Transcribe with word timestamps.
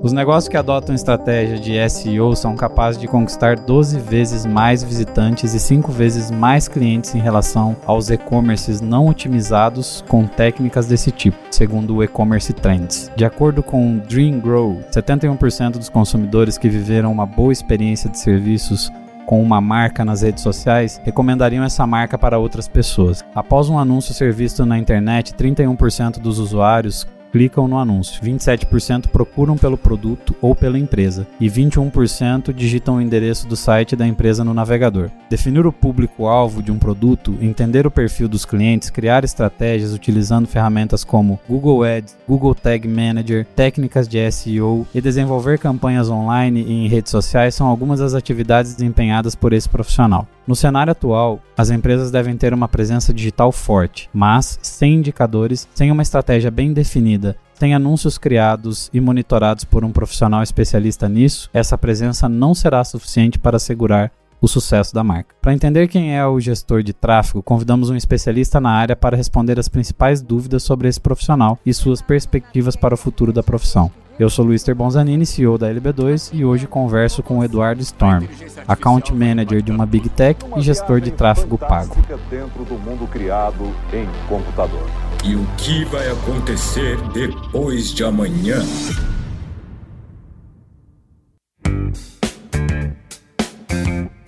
Os 0.00 0.12
negócios 0.12 0.48
que 0.48 0.56
adotam 0.56 0.94
estratégia 0.94 1.58
de 1.58 1.90
SEO 1.90 2.36
são 2.36 2.54
capazes 2.54 3.00
de 3.00 3.08
conquistar 3.08 3.58
12 3.58 3.98
vezes 3.98 4.46
mais 4.46 4.80
visitantes 4.80 5.54
e 5.54 5.58
5 5.58 5.90
vezes 5.90 6.30
mais 6.30 6.68
clientes 6.68 7.16
em 7.16 7.18
relação 7.18 7.76
aos 7.84 8.08
e-commerces 8.08 8.80
não 8.80 9.08
otimizados 9.08 10.04
com 10.06 10.24
técnicas 10.24 10.86
desse 10.86 11.10
tipo, 11.10 11.36
segundo 11.50 11.96
o 11.96 12.04
E-Commerce 12.04 12.52
Trends. 12.52 13.10
De 13.16 13.24
acordo 13.24 13.60
com 13.60 13.98
Dream 13.98 14.38
Grow, 14.38 14.78
71% 14.92 15.72
dos 15.72 15.88
consumidores 15.88 16.56
que 16.56 16.68
viveram 16.68 17.10
uma 17.10 17.26
boa 17.26 17.52
experiência 17.52 18.08
de 18.08 18.20
serviços 18.20 18.92
com 19.26 19.42
uma 19.42 19.60
marca 19.60 20.04
nas 20.04 20.22
redes 20.22 20.44
sociais 20.44 21.00
recomendariam 21.04 21.64
essa 21.64 21.84
marca 21.88 22.16
para 22.16 22.38
outras 22.38 22.68
pessoas. 22.68 23.24
Após 23.34 23.68
um 23.68 23.76
anúncio 23.76 24.14
ser 24.14 24.32
visto 24.32 24.64
na 24.64 24.78
internet, 24.78 25.34
31% 25.34 26.20
dos 26.20 26.38
usuários 26.38 27.04
clicam 27.38 27.68
no 27.68 27.78
anúncio, 27.78 28.20
27% 28.20 29.06
procuram 29.06 29.56
pelo 29.56 29.78
produto 29.78 30.34
ou 30.42 30.56
pela 30.56 30.76
empresa 30.76 31.24
e 31.38 31.48
21% 31.48 32.52
digitam 32.52 32.96
o 32.96 33.00
endereço 33.00 33.46
do 33.46 33.54
site 33.54 33.94
da 33.94 34.04
empresa 34.04 34.42
no 34.42 34.52
navegador. 34.52 35.08
Definir 35.30 35.64
o 35.64 35.72
público-alvo 35.72 36.60
de 36.60 36.72
um 36.72 36.78
produto, 36.80 37.38
entender 37.40 37.86
o 37.86 37.92
perfil 37.92 38.26
dos 38.26 38.44
clientes, 38.44 38.90
criar 38.90 39.22
estratégias 39.22 39.94
utilizando 39.94 40.48
ferramentas 40.48 41.04
como 41.04 41.38
Google 41.48 41.84
Ads, 41.84 42.16
Google 42.26 42.56
Tag 42.56 42.88
Manager, 42.88 43.46
técnicas 43.54 44.08
de 44.08 44.28
SEO 44.32 44.84
e 44.92 45.00
desenvolver 45.00 45.60
campanhas 45.60 46.10
online 46.10 46.64
e 46.64 46.72
em 46.72 46.88
redes 46.88 47.12
sociais 47.12 47.54
são 47.54 47.68
algumas 47.68 48.00
das 48.00 48.14
atividades 48.14 48.74
desempenhadas 48.74 49.36
por 49.36 49.52
esse 49.52 49.68
profissional. 49.68 50.26
No 50.48 50.56
cenário 50.56 50.92
atual, 50.92 51.42
as 51.54 51.68
empresas 51.68 52.10
devem 52.10 52.34
ter 52.34 52.54
uma 52.54 52.66
presença 52.66 53.12
digital 53.12 53.52
forte, 53.52 54.08
mas 54.14 54.58
sem 54.62 54.94
indicadores, 54.94 55.68
sem 55.74 55.92
uma 55.92 56.00
estratégia 56.00 56.50
bem 56.50 56.72
definida, 56.72 57.36
sem 57.52 57.74
anúncios 57.74 58.16
criados 58.16 58.88
e 58.90 58.98
monitorados 58.98 59.64
por 59.64 59.84
um 59.84 59.92
profissional 59.92 60.42
especialista 60.42 61.06
nisso, 61.06 61.50
essa 61.52 61.76
presença 61.76 62.30
não 62.30 62.54
será 62.54 62.82
suficiente 62.82 63.38
para 63.38 63.58
assegurar 63.58 64.10
o 64.40 64.48
sucesso 64.48 64.94
da 64.94 65.04
marca. 65.04 65.34
Para 65.42 65.52
entender 65.52 65.86
quem 65.86 66.16
é 66.16 66.26
o 66.26 66.40
gestor 66.40 66.82
de 66.82 66.94
tráfego, 66.94 67.42
convidamos 67.42 67.90
um 67.90 67.96
especialista 67.96 68.58
na 68.58 68.70
área 68.70 68.96
para 68.96 69.18
responder 69.18 69.60
as 69.60 69.68
principais 69.68 70.22
dúvidas 70.22 70.62
sobre 70.62 70.88
esse 70.88 70.98
profissional 70.98 71.58
e 71.66 71.74
suas 71.74 72.00
perspectivas 72.00 72.74
para 72.74 72.94
o 72.94 72.98
futuro 72.98 73.34
da 73.34 73.42
profissão. 73.42 73.90
Eu 74.18 74.28
sou 74.28 74.44
Luiz 74.44 74.64
Bonzanini, 74.76 75.24
CEO 75.24 75.56
da 75.56 75.72
LB2 75.72 76.30
e 76.32 76.44
hoje 76.44 76.66
converso 76.66 77.22
com 77.22 77.38
o 77.38 77.44
Eduardo 77.44 77.80
Storm, 77.82 78.26
Account 78.66 79.14
Manager 79.14 79.62
de 79.62 79.70
uma 79.70 79.86
Big 79.86 80.08
Tech 80.08 80.44
e 80.56 80.60
gestor 80.60 81.00
de 81.00 81.12
tráfego 81.12 81.56
pago. 81.56 81.94
dentro 82.28 82.64
do 82.64 82.74
mundo 82.74 83.06
criado 83.06 83.72
em 83.92 84.08
computador. 84.28 84.84
E 85.24 85.36
o 85.36 85.46
que 85.56 85.84
vai 85.84 86.10
acontecer 86.10 86.98
depois 87.12 87.94
de 87.94 88.02
amanhã? 88.02 88.60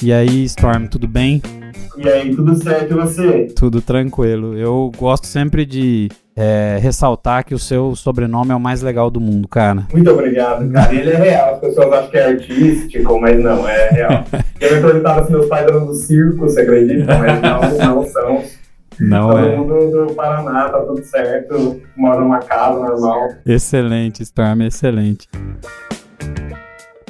E 0.01 0.13
aí, 0.13 0.45
Storm, 0.45 0.87
tudo 0.87 1.09
bem? 1.09 1.43
E 1.97 2.09
aí, 2.09 2.35
tudo 2.35 2.55
certo 2.55 2.93
e 2.93 2.95
você? 2.95 3.47
Tudo 3.57 3.83
tranquilo. 3.83 4.57
Eu 4.57 4.93
gosto 4.97 5.27
sempre 5.27 5.67
de 5.67 6.09
é, 6.41 6.79
ressaltar 6.81 7.45
que 7.45 7.55
o 7.55 7.59
seu 7.59 7.95
sobrenome 7.95 8.51
é 8.51 8.55
o 8.55 8.61
mais 8.61 8.81
legal 8.81 9.11
do 9.11 9.21
mundo, 9.21 9.47
cara. 9.47 9.87
Muito 9.93 10.11
obrigado, 10.11 10.67
cara. 10.73 10.95
Ele 10.95 11.11
é 11.11 11.17
real. 11.17 11.55
As 11.55 11.61
pessoas 11.61 11.93
acham 11.93 12.11
que 12.11 12.17
é 12.17 12.27
artístico, 12.29 13.21
mas 13.21 13.39
não, 13.39 13.69
é 13.69 13.91
real. 13.91 14.25
Eu 14.59 14.77
me 14.77 14.83
perguntava 14.83 15.27
se 15.27 15.33
meus 15.33 15.47
pais 15.47 15.67
eram 15.67 15.85
do 15.85 15.93
circo, 15.93 16.39
você 16.39 16.63
acredita? 16.63 17.19
Mas 17.19 17.43
não, 17.43 17.95
não 17.95 18.07
são. 18.07 18.43
Não 18.99 19.31
Todo 19.31 19.39
é. 19.39 19.57
mundo 19.57 20.07
do 20.07 20.15
Paraná, 20.15 20.69
tá 20.71 20.81
tudo 20.81 21.03
certo. 21.05 21.81
Mora 21.95 22.21
numa 22.21 22.39
casa 22.39 22.79
normal. 22.79 23.29
Excelente, 23.45 24.23
Storm, 24.23 24.63
excelente. 24.63 25.29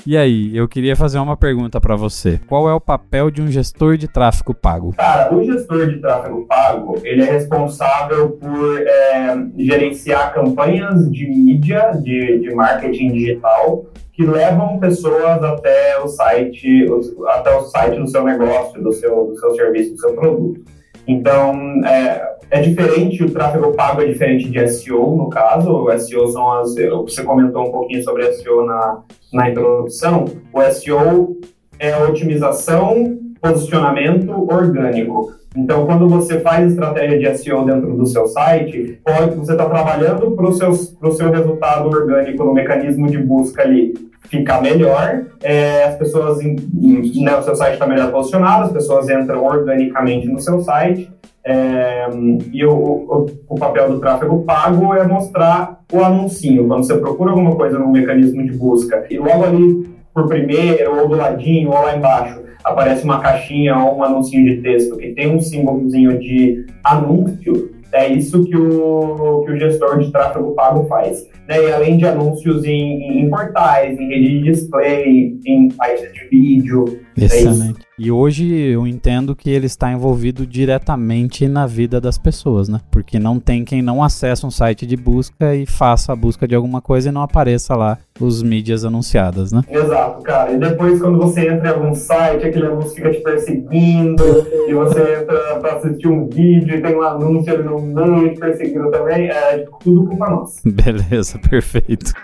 E 0.07 0.17
aí, 0.17 0.57
eu 0.57 0.67
queria 0.67 0.97
fazer 0.97 1.19
uma 1.19 1.37
pergunta 1.37 1.81
para 1.81 1.95
você. 1.95 2.41
Qual 2.47 2.69
é 2.69 2.75
o 2.75 2.81
papel 2.81 3.31
de 3.31 3.43
um 3.43 3.49
gestor 3.49 3.97
de 3.97 4.09
tráfego 4.09 4.55
pago? 4.55 4.95
Cara, 4.97 5.35
o 5.35 5.45
gestor 5.45 5.89
de 5.89 5.99
tráfego 5.99 6.47
pago, 6.47 6.97
ele 7.05 7.23
é 7.23 7.31
responsável 7.31 8.31
por 8.31 8.81
é, 8.81 9.37
gerenciar 9.59 10.33
campanhas 10.33 11.11
de 11.11 11.27
mídia, 11.29 11.93
de, 12.03 12.39
de 12.39 12.55
marketing 12.55 13.13
digital, 13.13 13.85
que 14.13 14.25
levam 14.25 14.79
pessoas 14.79 15.43
até 15.43 15.99
o 16.01 16.09
site, 16.09 16.87
até 17.29 17.57
o 17.57 17.63
site 17.63 17.99
do 17.99 18.09
seu 18.09 18.25
negócio, 18.25 18.83
do 18.83 18.93
seu, 18.93 19.27
do 19.27 19.39
seu 19.39 19.55
serviço, 19.55 19.93
do 19.95 20.01
seu 20.01 20.15
produto. 20.15 20.61
Então, 21.07 21.55
é, 21.85 22.40
é 22.51 22.61
diferente, 22.61 23.23
o 23.23 23.31
tráfego 23.31 23.73
pago 23.75 24.03
é 24.03 24.07
diferente 24.07 24.51
de 24.51 24.69
SEO, 24.69 25.17
no 25.17 25.31
caso. 25.31 25.71
O 25.71 25.99
SEO 25.99 26.27
são 26.29 26.53
as. 26.53 26.75
Você 26.75 27.23
comentou 27.23 27.69
um 27.69 27.71
pouquinho 27.71 28.03
sobre 28.03 28.33
SEO 28.33 28.67
na, 28.67 29.03
na 29.33 29.51
introdução. 29.51 30.25
O 30.53 30.63
SEO 30.71 31.37
é 31.79 31.97
otimização, 31.97 33.19
posicionamento 33.41 34.31
orgânico. 34.53 35.33
Então, 35.57 35.85
quando 35.85 36.09
você 36.09 36.39
faz 36.41 36.71
estratégia 36.71 37.19
de 37.19 37.39
SEO 37.39 37.65
dentro 37.65 37.97
do 37.97 38.07
seu 38.07 38.27
site, 38.27 39.01
pode, 39.05 39.35
você 39.35 39.53
está 39.53 39.69
trabalhando 39.69 40.31
para 40.33 40.49
o 40.49 40.53
seu, 40.53 40.73
seu 40.75 41.31
resultado 41.31 41.89
orgânico 41.89 42.45
no 42.45 42.53
mecanismo 42.53 43.09
de 43.09 43.19
busca 43.19 43.63
ali 43.63 43.95
ficar 44.29 44.63
melhor, 44.63 45.25
é, 45.43 45.85
as 45.85 45.97
pessoas, 45.97 46.39
né, 46.39 47.37
o 47.37 47.43
seu 47.43 47.57
site 47.57 47.73
está 47.73 47.87
melhor 47.87 48.13
posicionado, 48.13 48.67
as 48.67 48.73
pessoas 48.73 49.09
entram 49.09 49.45
organicamente 49.45 50.29
no 50.29 50.39
seu 50.39 50.61
site, 50.61 51.11
é, 51.45 52.07
e 52.53 52.65
o, 52.65 52.73
o, 52.73 53.27
o 53.49 53.55
papel 53.57 53.91
do 53.91 54.01
tráfego 54.01 54.43
pago 54.43 54.95
é 54.95 55.07
mostrar 55.07 55.81
o 55.93 56.01
anuncinho. 56.01 56.67
Quando 56.67 56.85
você 56.85 56.97
procura 56.97 57.31
alguma 57.31 57.57
coisa 57.57 57.79
no 57.79 57.91
mecanismo 57.91 58.43
de 58.45 58.53
busca 58.53 59.07
e 59.11 59.19
logo 59.19 59.45
ali 59.45 59.89
por 60.13 60.27
primeiro, 60.27 61.01
ou 61.01 61.09
do 61.09 61.17
ladinho, 61.17 61.71
ou 61.71 61.83
lá 61.83 61.97
embaixo, 61.97 62.43
aparece 62.65 63.05
uma 63.05 63.21
caixinha 63.21 63.77
ou 63.79 63.99
um 63.99 64.05
anúncio 64.05 64.43
de 64.45 64.61
texto 64.61 64.97
que 64.97 65.13
tem 65.13 65.35
um 65.35 65.41
símbolozinho 65.41 66.19
de 66.19 66.67
anúncio, 66.85 67.71
é 67.93 68.09
isso 68.09 68.45
que 68.45 68.57
o, 68.57 69.43
que 69.45 69.53
o 69.53 69.59
gestor 69.59 69.99
de 69.99 70.13
tráfego 70.13 70.53
pago 70.53 70.85
faz. 70.87 71.27
Né? 71.49 71.65
E 71.65 71.73
além 71.73 71.97
de 71.97 72.07
anúncios 72.07 72.65
em, 72.65 73.23
em 73.23 73.31
portais, 73.31 73.99
em 73.99 74.09
rede 74.09 74.29
de 74.29 74.53
display, 74.53 75.39
em 75.45 75.71
sites 75.71 76.13
de 76.13 76.29
vídeo, 76.31 77.01
Excelente. 77.17 77.81
E 78.03 78.11
hoje 78.11 78.51
eu 78.51 78.87
entendo 78.87 79.37
que 79.37 79.51
ele 79.51 79.67
está 79.67 79.93
envolvido 79.93 80.47
diretamente 80.47 81.47
na 81.47 81.67
vida 81.67 82.01
das 82.01 82.17
pessoas, 82.17 82.67
né? 82.67 82.81
Porque 82.91 83.19
não 83.19 83.39
tem 83.39 83.63
quem 83.63 83.83
não 83.83 84.03
acesse 84.03 84.47
um 84.47 84.51
site 84.51 84.87
de 84.87 84.97
busca 84.97 85.55
e 85.55 85.67
faça 85.67 86.11
a 86.11 86.17
busca 86.17 86.49
de 86.49 86.55
alguma 86.55 86.81
coisa 86.81 87.11
e 87.11 87.13
não 87.13 87.21
apareça 87.21 87.77
lá 87.77 87.99
os 88.19 88.43
mídias 88.43 88.87
anunciadas, 88.87 89.53
né? 89.53 89.61
Exato, 89.69 90.23
cara. 90.23 90.51
E 90.51 90.57
depois, 90.57 90.99
quando 90.99 91.19
você 91.19 91.47
entra 91.47 91.69
em 91.69 91.73
algum 91.75 91.95
site, 91.95 92.47
aquele 92.47 92.69
anúncio 92.69 92.95
fica 92.95 93.11
te 93.11 93.21
perseguindo, 93.21 94.25
e 94.67 94.73
você 94.73 95.21
entra 95.21 95.61
pra 95.61 95.77
assistir 95.77 96.09
um 96.09 96.27
vídeo 96.27 96.79
e 96.79 96.81
tem 96.81 96.97
um 96.97 97.03
anúncio 97.03 97.53
ali 97.53 97.65
no 97.65 97.83
meio 97.83 98.33
te 98.33 98.41
perseguindo 98.41 98.91
também, 98.91 99.29
é 99.29 99.67
tudo 99.79 100.07
culpa 100.07 100.31
nossa. 100.31 100.59
Beleza, 100.65 101.39
perfeito. 101.39 102.15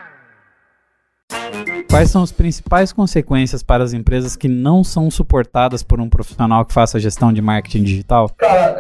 Quais 1.89 2.11
são 2.11 2.23
as 2.23 2.33
principais 2.33 2.93
consequências 2.93 3.63
para 3.63 3.83
as 3.83 3.93
empresas 3.93 4.37
que 4.37 4.49
não 4.49 4.83
são 4.83 5.11
suportadas 5.11 5.83
por 5.83 6.01
um 6.01 6.09
profissional 6.09 6.65
que 6.65 6.75
faça 6.75 6.99
gestão 6.99 7.33
de 7.33 7.41
marketing 7.41 7.85
digital? 7.85 8.29
Cara, 8.37 8.77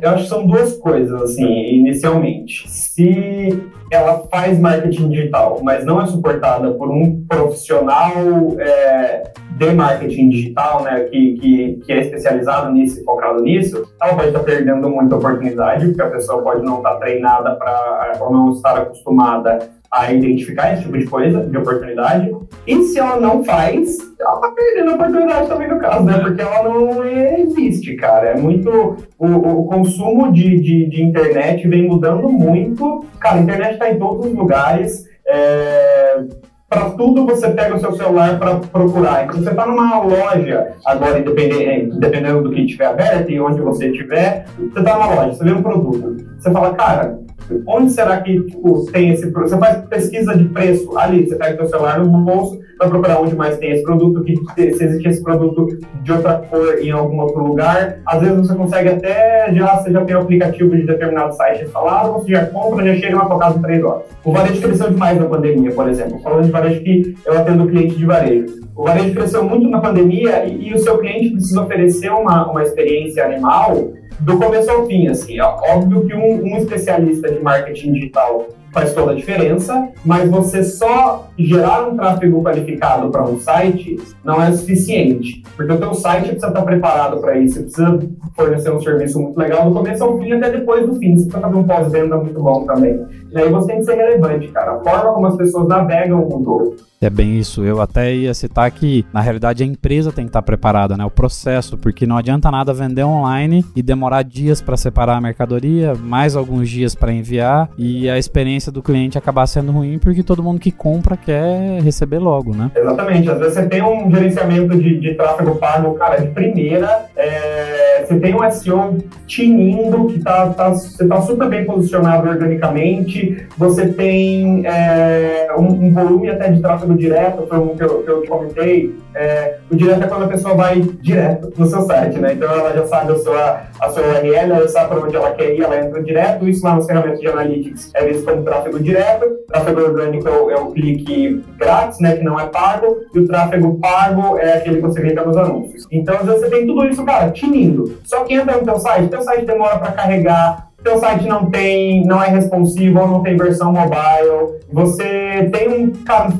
eu 0.00 0.10
acho 0.10 0.24
que 0.24 0.28
são 0.28 0.46
duas 0.46 0.76
coisas, 0.76 1.22
assim, 1.22 1.46
inicialmente. 1.46 2.68
Se 2.68 3.62
ela 3.90 4.26
faz 4.30 4.58
marketing 4.58 5.08
digital, 5.08 5.60
mas 5.62 5.86
não 5.86 6.02
é 6.02 6.06
suportada 6.06 6.72
por 6.72 6.90
um 6.90 7.24
profissional 7.26 8.12
é, 8.58 9.32
de 9.56 9.72
marketing 9.72 10.28
digital, 10.28 10.82
né, 10.82 11.00
que, 11.04 11.34
que, 11.34 11.80
que 11.86 11.92
é 11.92 12.00
especializado 12.00 12.72
nisso 12.72 13.00
e 13.00 13.04
focado 13.04 13.42
nisso, 13.42 13.84
ela 14.02 14.14
pode 14.14 14.28
estar 14.28 14.40
perdendo 14.40 14.90
muita 14.90 15.16
oportunidade, 15.16 15.86
porque 15.86 16.02
a 16.02 16.10
pessoa 16.10 16.42
pode 16.42 16.64
não 16.64 16.78
estar 16.78 16.96
treinada 16.96 17.54
para 17.54 18.18
ou 18.20 18.32
não 18.32 18.52
estar 18.52 18.76
acostumada 18.76 19.58
a 19.94 20.12
identificar 20.12 20.72
esse 20.72 20.82
tipo 20.82 20.98
de 20.98 21.06
coisa, 21.06 21.46
de 21.46 21.56
oportunidade. 21.56 22.34
E 22.66 22.82
se 22.82 22.98
ela 22.98 23.20
não 23.20 23.44
faz, 23.44 23.96
ela 24.20 24.40
tá 24.40 24.50
perdendo 24.50 24.90
a 24.90 24.94
oportunidade 24.94 25.48
também 25.48 25.68
no 25.68 25.78
caso, 25.78 26.04
né? 26.04 26.18
Porque 26.18 26.42
ela 26.42 26.68
não 26.68 27.04
existe, 27.04 27.94
cara. 27.94 28.30
É 28.30 28.36
muito. 28.36 28.96
O, 29.16 29.26
o 29.26 29.64
consumo 29.66 30.32
de, 30.32 30.60
de, 30.60 30.86
de 30.86 31.00
internet 31.00 31.68
vem 31.68 31.86
mudando 31.86 32.28
muito. 32.28 33.04
Cara, 33.20 33.36
a 33.36 33.42
internet 33.42 33.78
tá 33.78 33.88
em 33.88 33.96
todos 33.96 34.26
os 34.26 34.34
lugares. 34.34 35.06
É, 35.26 36.24
para 36.68 36.90
tudo 36.90 37.24
você 37.24 37.48
pega 37.50 37.76
o 37.76 37.78
seu 37.78 37.92
celular 37.92 38.36
para 38.36 38.56
procurar. 38.56 39.24
Então 39.24 39.40
você 39.40 39.54
tá 39.54 39.64
numa 39.64 40.00
loja 40.00 40.72
agora, 40.84 41.20
independente, 41.20 41.96
dependendo 42.00 42.42
do 42.42 42.50
que 42.50 42.62
estiver 42.62 42.86
aberto 42.86 43.30
e 43.30 43.40
onde 43.40 43.60
você 43.60 43.90
estiver, 43.90 44.44
você 44.58 44.82
tá 44.82 44.94
numa 44.94 45.14
loja, 45.14 45.34
você 45.34 45.44
vê 45.44 45.52
um 45.52 45.62
produto. 45.62 46.16
Você 46.36 46.50
fala, 46.50 46.74
cara, 46.74 47.23
onde 47.66 47.92
será 47.92 48.20
que 48.20 48.40
tipo, 48.42 48.86
tem 48.90 49.10
esse 49.10 49.30
Você 49.30 49.58
faz 49.58 49.84
pesquisa 49.86 50.36
de 50.36 50.44
preço 50.44 50.96
ali, 50.96 51.26
você 51.26 51.36
pega 51.36 51.56
seu 51.56 51.66
celular 51.66 51.98
no 51.98 52.18
bolso, 52.18 52.58
vai 52.78 52.88
procurar 52.88 53.20
onde 53.20 53.34
mais 53.34 53.58
tem 53.58 53.72
esse 53.72 53.82
produto, 53.82 54.22
que 54.22 54.36
se 54.54 54.84
existe 54.84 55.08
esse 55.08 55.22
produto 55.22 55.78
de 56.02 56.12
outra 56.12 56.34
cor 56.50 56.78
em 56.80 56.90
algum 56.90 57.20
outro 57.20 57.42
lugar. 57.42 57.98
Às 58.06 58.20
vezes 58.20 58.36
você 58.36 58.54
consegue 58.54 58.88
até, 58.88 59.52
já, 59.54 59.76
você 59.76 59.92
já 59.92 60.04
tem 60.04 60.16
o 60.16 60.20
aplicativo 60.20 60.74
de 60.76 60.86
determinado 60.86 61.34
site 61.34 61.64
instalado, 61.64 62.14
você 62.14 62.32
já 62.32 62.46
compra, 62.46 62.86
já 62.86 63.00
chega 63.00 63.16
na 63.16 63.26
sua 63.26 63.38
casa 63.38 63.58
em 63.58 63.62
três 63.62 63.84
horas. 63.84 64.02
O 64.24 64.32
varejo 64.32 64.60
cresceu 64.60 64.90
demais 64.90 65.18
na 65.18 65.26
pandemia, 65.26 65.70
por 65.72 65.88
exemplo. 65.88 66.18
Falando 66.20 66.44
de 66.44 66.50
varejo 66.50 66.82
que 66.82 67.14
eu 67.26 67.38
atendo 67.38 67.66
cliente 67.66 67.96
de 67.96 68.06
varejo. 68.06 68.64
O 68.76 68.84
varejo 68.84 69.14
cresceu 69.14 69.44
muito 69.44 69.68
na 69.68 69.80
pandemia 69.80 70.44
e, 70.46 70.68
e 70.68 70.74
o 70.74 70.78
seu 70.78 70.98
cliente 70.98 71.30
precisa 71.30 71.62
oferecer 71.62 72.10
uma, 72.10 72.50
uma 72.50 72.62
experiência 72.62 73.24
animal 73.24 73.92
do 74.20 74.38
começo 74.38 74.70
ao 74.70 74.86
fim, 74.86 75.08
assim. 75.08 75.38
É 75.38 75.44
óbvio 75.44 76.06
que 76.06 76.14
um, 76.14 76.42
um 76.44 76.56
especialista 76.58 77.30
de 77.30 77.40
marketing 77.40 77.92
digital 77.92 78.48
faz 78.74 78.92
toda 78.92 79.12
a 79.12 79.14
diferença, 79.14 79.88
mas 80.04 80.28
você 80.28 80.64
só 80.64 81.30
gerar 81.38 81.88
um 81.88 81.96
tráfego 81.96 82.42
qualificado 82.42 83.08
para 83.08 83.22
um 83.22 83.38
site 83.38 83.96
não 84.24 84.42
é 84.42 84.52
suficiente, 84.52 85.44
porque 85.56 85.72
o 85.72 85.78
teu 85.78 85.94
site 85.94 86.24
precisa 86.24 86.48
estar 86.48 86.62
preparado 86.62 87.20
para 87.20 87.38
isso, 87.38 87.62
precisa 87.62 88.00
fornecer 88.36 88.72
um 88.72 88.80
serviço 88.80 89.20
muito 89.20 89.38
legal 89.38 89.68
do 89.68 89.74
começo 89.74 90.02
ao 90.02 90.18
fim 90.18 90.32
até 90.32 90.50
depois 90.50 90.86
do 90.86 90.96
fim, 90.96 91.16
você 91.16 91.26
precisa 91.26 91.40
fazer 91.40 91.56
um 91.56 91.64
pós-venda 91.64 92.16
muito 92.16 92.42
bom 92.42 92.66
também. 92.66 93.00
E 93.30 93.38
aí 93.38 93.48
você 93.48 93.66
tem 93.68 93.78
que 93.78 93.84
ser 93.84 93.94
relevante, 93.94 94.48
cara. 94.48 94.72
A 94.72 94.80
forma 94.80 95.12
como 95.12 95.26
as 95.26 95.36
pessoas 95.36 95.66
navegam 95.66 96.18
mudou. 96.28 96.76
É 97.00 97.10
bem 97.10 97.38
isso. 97.38 97.62
Eu 97.62 97.82
até 97.82 98.14
ia 98.14 98.32
citar 98.32 98.70
que, 98.70 99.04
na 99.12 99.20
realidade, 99.20 99.62
a 99.62 99.66
empresa 99.66 100.10
tem 100.10 100.24
que 100.24 100.30
estar 100.30 100.40
preparada, 100.40 100.96
né? 100.96 101.04
O 101.04 101.10
processo, 101.10 101.76
porque 101.76 102.06
não 102.06 102.16
adianta 102.16 102.50
nada 102.50 102.72
vender 102.72 103.04
online 103.04 103.62
e 103.76 103.82
demorar 103.82 104.22
dias 104.22 104.62
para 104.62 104.76
separar 104.76 105.16
a 105.16 105.20
mercadoria, 105.20 105.94
mais 105.94 106.34
alguns 106.34 106.70
dias 106.70 106.94
para 106.94 107.12
enviar 107.12 107.68
e 107.76 108.08
a 108.08 108.16
experiência 108.16 108.63
do 108.70 108.82
cliente 108.82 109.18
acabar 109.18 109.46
sendo 109.46 109.72
ruim 109.72 109.98
porque 109.98 110.22
todo 110.22 110.42
mundo 110.42 110.60
que 110.60 110.70
compra 110.70 111.16
quer 111.16 111.80
receber 111.82 112.18
logo, 112.18 112.54
né? 112.54 112.70
Exatamente. 112.74 113.30
Às 113.30 113.38
vezes 113.38 113.54
você 113.54 113.66
tem 113.66 113.82
um 113.82 114.10
gerenciamento 114.10 114.76
de, 114.76 115.00
de 115.00 115.14
tráfego 115.14 115.56
pago, 115.56 115.94
cara, 115.94 116.16
de 116.16 116.28
primeira, 116.28 117.06
é... 117.16 117.93
você 118.06 118.18
tem 118.18 118.34
um 118.34 118.50
SEO 118.50 118.98
tinindo, 119.26 120.06
que 120.06 120.20
tá, 120.20 120.50
tá, 120.50 120.70
você 120.70 121.06
tá 121.06 121.20
super 121.22 121.48
bem 121.48 121.64
posicionado 121.64 122.28
organicamente, 122.28 123.46
você 123.56 123.88
tem 123.88 124.66
é... 124.66 125.48
um, 125.58 125.86
um 125.86 125.92
volume 125.92 126.30
até 126.30 126.50
de 126.50 126.60
tráfego 126.60 126.94
direto, 126.94 127.42
um 127.54 127.76
que 127.76 127.82
eu, 127.82 128.02
que 128.02 128.10
eu 128.10 128.26
comentei, 128.26 128.94
é, 129.14 129.58
o 129.70 129.76
direto 129.76 130.02
é 130.02 130.08
quando 130.08 130.24
a 130.24 130.28
pessoa 130.28 130.54
vai 130.54 130.80
direto 130.80 131.52
no 131.56 131.66
seu 131.66 131.82
site, 131.82 132.18
né? 132.18 132.32
Então 132.32 132.50
ela 132.50 132.72
já 132.72 132.84
sabe 132.86 133.12
a 133.12 133.16
sua, 133.16 133.62
a 133.80 133.88
sua 133.90 134.02
URL, 134.02 134.52
ela 134.52 134.68
sabe 134.68 134.88
para 134.88 135.04
onde 135.04 135.14
ela 135.14 135.30
quer 135.32 135.54
ir, 135.54 135.62
ela 135.62 135.80
entra 135.80 136.02
direto. 136.02 136.48
Isso 136.48 136.64
lá 136.64 136.74
nas 136.74 136.86
ferramentas 136.86 137.20
de 137.20 137.28
analytics 137.28 137.92
é 137.94 138.04
visto 138.06 138.24
como 138.24 138.42
tráfego 138.42 138.80
direto. 138.80 139.26
Tráfego 139.46 139.82
orgânico 139.82 140.28
é 140.28 140.32
o, 140.32 140.50
é 140.50 140.56
o 140.56 140.72
clique 140.72 141.44
grátis, 141.56 142.00
né? 142.00 142.16
Que 142.16 142.24
não 142.24 142.40
é 142.40 142.46
pago. 142.46 143.02
E 143.14 143.20
o 143.20 143.26
tráfego 143.26 143.78
pago 143.78 144.36
é 144.38 144.54
aquele 144.54 144.76
que 144.76 144.82
você 144.82 145.00
clica 145.00 145.24
nos 145.24 145.36
anúncios. 145.36 145.86
Então, 145.92 146.16
às 146.16 146.26
vezes 146.26 146.40
você 146.40 146.50
tem 146.50 146.66
tudo 146.66 146.84
isso, 146.86 147.04
cara, 147.04 147.30
tinindo. 147.30 147.93
Só 148.04 148.24
que 148.24 148.34
entra 148.34 148.56
no 148.56 148.64
teu 148.64 148.78
site, 148.78 149.08
teu 149.08 149.22
site 149.22 149.46
demora 149.46 149.78
para 149.78 149.92
carregar, 149.92 150.68
seu 150.82 150.98
site 150.98 151.26
não 151.26 151.50
tem, 151.50 152.04
não 152.04 152.22
é 152.22 152.28
responsivo 152.28 153.00
ou 153.00 153.08
não 153.08 153.22
tem 153.22 153.36
versão 153.36 153.72
mobile, 153.72 154.58
você 154.70 155.48
tem 155.50 155.68
um 155.68 155.92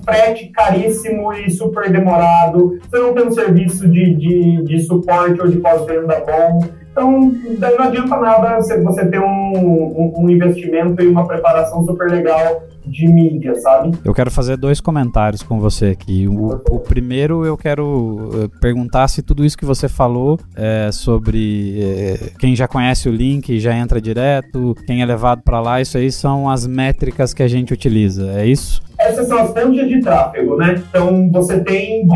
frete 0.04 0.48
caríssimo 0.48 1.32
e 1.32 1.50
super 1.50 1.90
demorado, 1.90 2.78
você 2.82 2.98
não 2.98 3.14
tem 3.14 3.26
um 3.26 3.30
serviço 3.30 3.88
de, 3.88 4.14
de, 4.14 4.62
de 4.64 4.80
suporte 4.80 5.40
ou 5.40 5.48
de 5.48 5.56
pós-venda 5.58 6.22
bom. 6.26 6.83
Então, 6.94 7.34
daí 7.58 7.76
não 7.76 7.86
adianta 7.86 8.16
nada 8.16 8.60
você 8.60 9.04
ter 9.06 9.18
um, 9.18 9.24
um, 9.24 10.12
um 10.16 10.30
investimento 10.30 11.02
e 11.02 11.08
uma 11.08 11.26
preparação 11.26 11.84
super 11.84 12.08
legal 12.08 12.62
de 12.86 13.08
mídia, 13.08 13.56
sabe? 13.56 13.98
Eu 14.04 14.14
quero 14.14 14.30
fazer 14.30 14.56
dois 14.56 14.80
comentários 14.80 15.42
com 15.42 15.58
você 15.58 15.86
aqui. 15.86 16.28
O, 16.28 16.60
o 16.70 16.78
primeiro, 16.78 17.44
eu 17.44 17.56
quero 17.56 18.30
eh, 18.34 18.48
perguntar 18.60 19.08
se 19.08 19.22
tudo 19.22 19.44
isso 19.44 19.58
que 19.58 19.64
você 19.64 19.88
falou 19.88 20.38
é, 20.54 20.90
sobre 20.92 21.80
é, 21.82 22.30
quem 22.38 22.54
já 22.54 22.68
conhece 22.68 23.08
o 23.08 23.12
link 23.12 23.58
já 23.58 23.74
entra 23.74 24.00
direto, 24.00 24.76
quem 24.86 25.02
é 25.02 25.06
levado 25.06 25.42
para 25.42 25.60
lá, 25.60 25.80
isso 25.80 25.98
aí 25.98 26.12
são 26.12 26.48
as 26.48 26.64
métricas 26.64 27.34
que 27.34 27.42
a 27.42 27.48
gente 27.48 27.72
utiliza, 27.72 28.30
é 28.38 28.46
isso? 28.46 28.80
Essas 28.98 29.26
são 29.26 29.38
as 29.38 29.52
fontes 29.52 29.88
de 29.88 30.00
tráfego, 30.00 30.56
né? 30.56 30.80
Então, 30.88 31.28
você 31.32 31.58
tem 31.58 32.06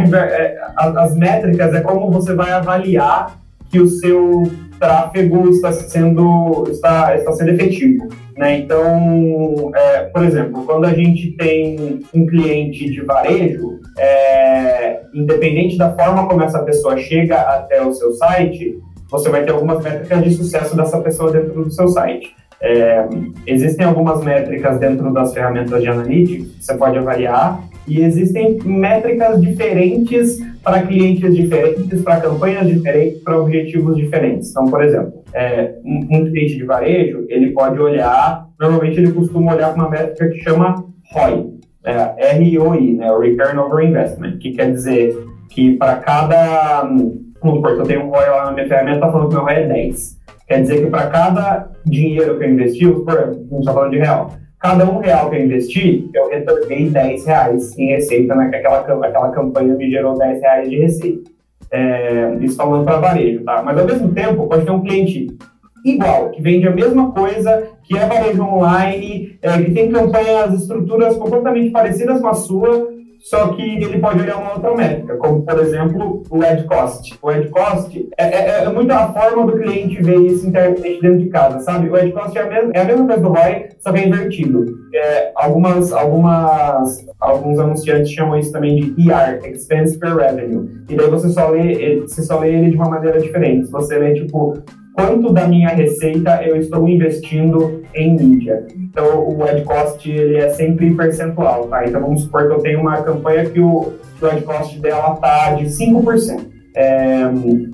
as 0.77 1.17
métricas, 1.17 1.75
é 1.75 1.81
como 1.81 2.11
você 2.13 2.35
vai 2.35 2.53
avaliar 2.53 3.41
que 3.71 3.81
o 3.81 3.89
seu 3.89 4.45
tráfego 4.79 5.49
está 5.51 5.73
sendo, 5.73 6.67
está, 6.71 7.17
está 7.17 7.33
sendo 7.33 7.51
efetivo. 7.51 8.09
Né? 8.37 8.59
Então, 8.61 9.73
é, 9.75 10.05
por 10.05 10.25
exemplo, 10.25 10.65
quando 10.65 10.85
a 10.85 10.95
gente 10.95 11.33
tem 11.33 12.01
um 12.15 12.27
cliente 12.27 12.91
de 12.91 13.01
varejo, 13.03 13.81
é, 13.99 15.01
independente 15.13 15.77
da 15.77 15.93
forma 15.95 16.29
como 16.29 16.43
essa 16.43 16.61
pessoa 16.61 16.97
chega 16.97 17.37
até 17.37 17.85
o 17.85 17.93
seu 17.93 18.13
site, 18.13 18.79
você 19.11 19.29
vai 19.29 19.45
ter 19.45 19.51
algumas 19.51 19.83
métricas 19.83 20.23
de 20.23 20.31
sucesso 20.31 20.77
dessa 20.77 21.01
pessoa 21.01 21.33
dentro 21.33 21.65
do 21.65 21.71
seu 21.71 21.89
site. 21.89 22.35
É, 22.61 23.07
existem 23.47 23.87
algumas 23.87 24.25
métricas 24.25 24.79
dentro 24.79 25.13
das 25.13 25.33
ferramentas 25.33 25.81
de 25.81 25.89
analytics 25.89 26.57
que 26.57 26.65
você 26.65 26.75
pode 26.75 26.99
avaliar 26.99 27.63
e 27.87 28.03
existem 28.03 28.59
métricas 28.65 29.41
diferentes 29.41 30.39
para 30.63 30.83
clientes 30.83 31.35
diferentes, 31.35 32.03
para 32.03 32.21
campanhas 32.21 32.67
diferentes, 32.67 33.23
para 33.23 33.41
objetivos 33.41 33.97
diferentes. 33.97 34.51
Então, 34.51 34.67
por 34.67 34.83
exemplo, 34.83 35.25
é, 35.33 35.75
um, 35.85 36.01
um, 36.11 36.31
cliente 36.31 36.57
de 36.57 36.65
varejo, 36.65 37.25
ele 37.29 37.53
pode 37.53 37.81
olhar, 37.81 38.47
normalmente 38.61 38.99
ele 38.99 39.13
costuma 39.13 39.55
olhar 39.55 39.75
uma 39.75 39.89
métrica 39.89 40.29
que 40.29 40.39
chama 40.41 40.85
ROI, 41.13 41.47
é, 41.85 42.59
ROI, 42.59 42.93
né, 42.95 43.07
Return 43.19 43.59
Over 43.59 43.89
Investment, 43.89 44.39
que 44.39 44.53
quer 44.53 44.71
dizer 44.71 45.17
que 45.49 45.77
para 45.77 45.97
cada, 45.97 46.83
vamos 46.83 47.57
supor, 47.57 47.75
se 47.75 47.79
eu 47.79 47.87
tenho 47.87 48.05
um 48.05 48.11
ROI 48.11 48.29
lá 48.29 48.45
na 48.47 48.53
minha 48.53 48.69
ferramenta, 48.69 48.97
está 48.97 49.13
falando 49.13 49.29
que 49.29 49.35
meu 49.35 49.45
ROI 49.45 49.55
é 49.55 49.67
10. 49.67 50.19
Quer 50.49 50.63
dizer 50.63 50.85
que 50.85 50.91
para 50.91 51.09
cada 51.09 51.69
dinheiro 51.85 52.39
que 52.39 52.45
eu 52.45 52.51
investi, 52.51 52.85
não 52.87 53.61
está 53.61 53.73
falando 53.73 53.91
de 53.91 53.99
real, 53.99 54.33
cada 54.59 54.91
um 54.91 54.99
real 54.99 55.29
que 55.29 55.37
eu 55.37 55.45
investi, 55.45 56.11
eu 56.15 56.31
retornei 56.31 56.89
10 56.89 57.27
reais 57.27 57.79
em 57.79 57.89
receita, 57.89 58.35
né? 58.35 58.51
Aquela, 58.53 58.81
aquela 58.81 59.31
campanha 59.31 59.75
me 59.75 59.91
gerou 59.91 60.17
10 60.17 60.41
reais 60.41 60.71
de 60.71 60.79
receita. 60.79 61.31
É, 61.71 62.35
isso 62.41 62.57
falando 62.57 62.85
para 62.85 62.99
varejo, 62.99 63.45
tá? 63.45 63.63
Mas 63.63 63.79
ao 63.79 63.85
mesmo 63.85 64.13
tempo, 64.15 64.49
pode 64.49 64.65
ter 64.65 64.71
um 64.71 64.81
cliente 64.81 65.37
igual, 65.85 66.31
que 66.31 66.41
vende 66.41 66.67
a 66.67 66.75
mesma 66.75 67.13
coisa, 67.13 67.69
que 67.85 67.97
é 67.97 68.07
varejo 68.07 68.43
online, 68.43 69.39
é, 69.43 69.63
que 69.63 69.71
tem 69.73 69.93
campanhas, 69.93 70.63
estruturas 70.63 71.17
completamente 71.17 71.71
parecidas 71.71 72.21
com 72.23 72.29
a 72.29 72.35
sua, 72.35 72.89
só 73.21 73.49
que 73.49 73.63
ele 73.63 73.99
pode 73.99 74.21
olhar 74.21 74.37
uma 74.37 74.55
outra 74.55 74.75
métrica, 74.75 75.17
como, 75.17 75.43
por 75.43 75.59
exemplo, 75.59 76.23
o 76.31 76.43
ad 76.43 76.65
cost. 76.65 77.19
O 77.21 77.29
ad 77.29 77.49
cost 77.49 78.09
é, 78.17 78.25
é, 78.25 78.65
é 78.65 78.69
muito 78.69 78.91
a 78.93 79.13
forma 79.13 79.47
do 79.47 79.59
cliente 79.59 80.03
ver 80.03 80.21
isso 80.21 80.47
internamente 80.47 81.01
dentro 81.01 81.19
de 81.19 81.29
casa, 81.29 81.61
sabe? 81.61 81.89
O 81.89 81.97
ad 81.97 82.11
cost 82.13 82.37
é 82.37 82.43
a 82.43 82.47
mesma, 82.49 82.71
é 82.75 82.81
a 82.81 82.85
mesma 82.85 83.07
coisa 83.07 83.23
do 83.23 83.29
ROI, 83.29 83.69
só 83.81 83.93
que 83.93 83.99
é 83.99 84.07
invertido. 84.07 84.79
É, 84.95 85.33
algumas, 85.35 85.93
algumas, 85.93 87.07
alguns 87.21 87.59
anunciantes 87.59 88.13
chamam 88.13 88.39
isso 88.39 88.53
também 88.53 88.77
de 88.77 89.11
ER, 89.11 89.45
Expense 89.45 89.99
per 89.99 90.17
Revenue. 90.17 90.69
E 90.89 90.95
daí 90.95 91.11
você 91.11 91.29
só 91.29 91.49
lê, 91.51 92.01
você 92.01 92.23
só 92.23 92.39
lê 92.39 92.55
ele 92.55 92.71
de 92.71 92.77
uma 92.77 92.89
maneira 92.89 93.21
diferente. 93.21 93.71
Você 93.71 93.99
lê, 93.99 94.15
tipo, 94.15 94.55
quanto 94.99 95.33
da 95.33 95.47
minha 95.47 95.69
receita 95.69 96.43
eu 96.43 96.57
estou 96.57 96.89
investindo 96.89 97.83
em 97.95 98.17
mídia. 98.17 98.67
Então, 98.77 99.29
o 99.29 99.45
ad 99.45 99.63
cost 99.63 100.11
ele 100.11 100.37
é 100.37 100.49
sempre 100.51 100.93
percentual, 100.93 101.69
tá? 101.69 101.87
Então, 101.87 102.01
vamos 102.01 102.23
supor 102.23 102.49
que 102.49 102.55
eu 102.55 102.59
tenho 102.59 102.81
uma 102.81 103.01
campanha 103.03 103.49
que 103.49 103.61
o, 103.61 103.93
o 104.21 104.27
ad 104.27 104.43
cost 104.43 104.81
dela 104.81 105.15
tá 105.15 105.55
de 105.55 105.67
5%. 105.67 106.47
É, 106.75 107.29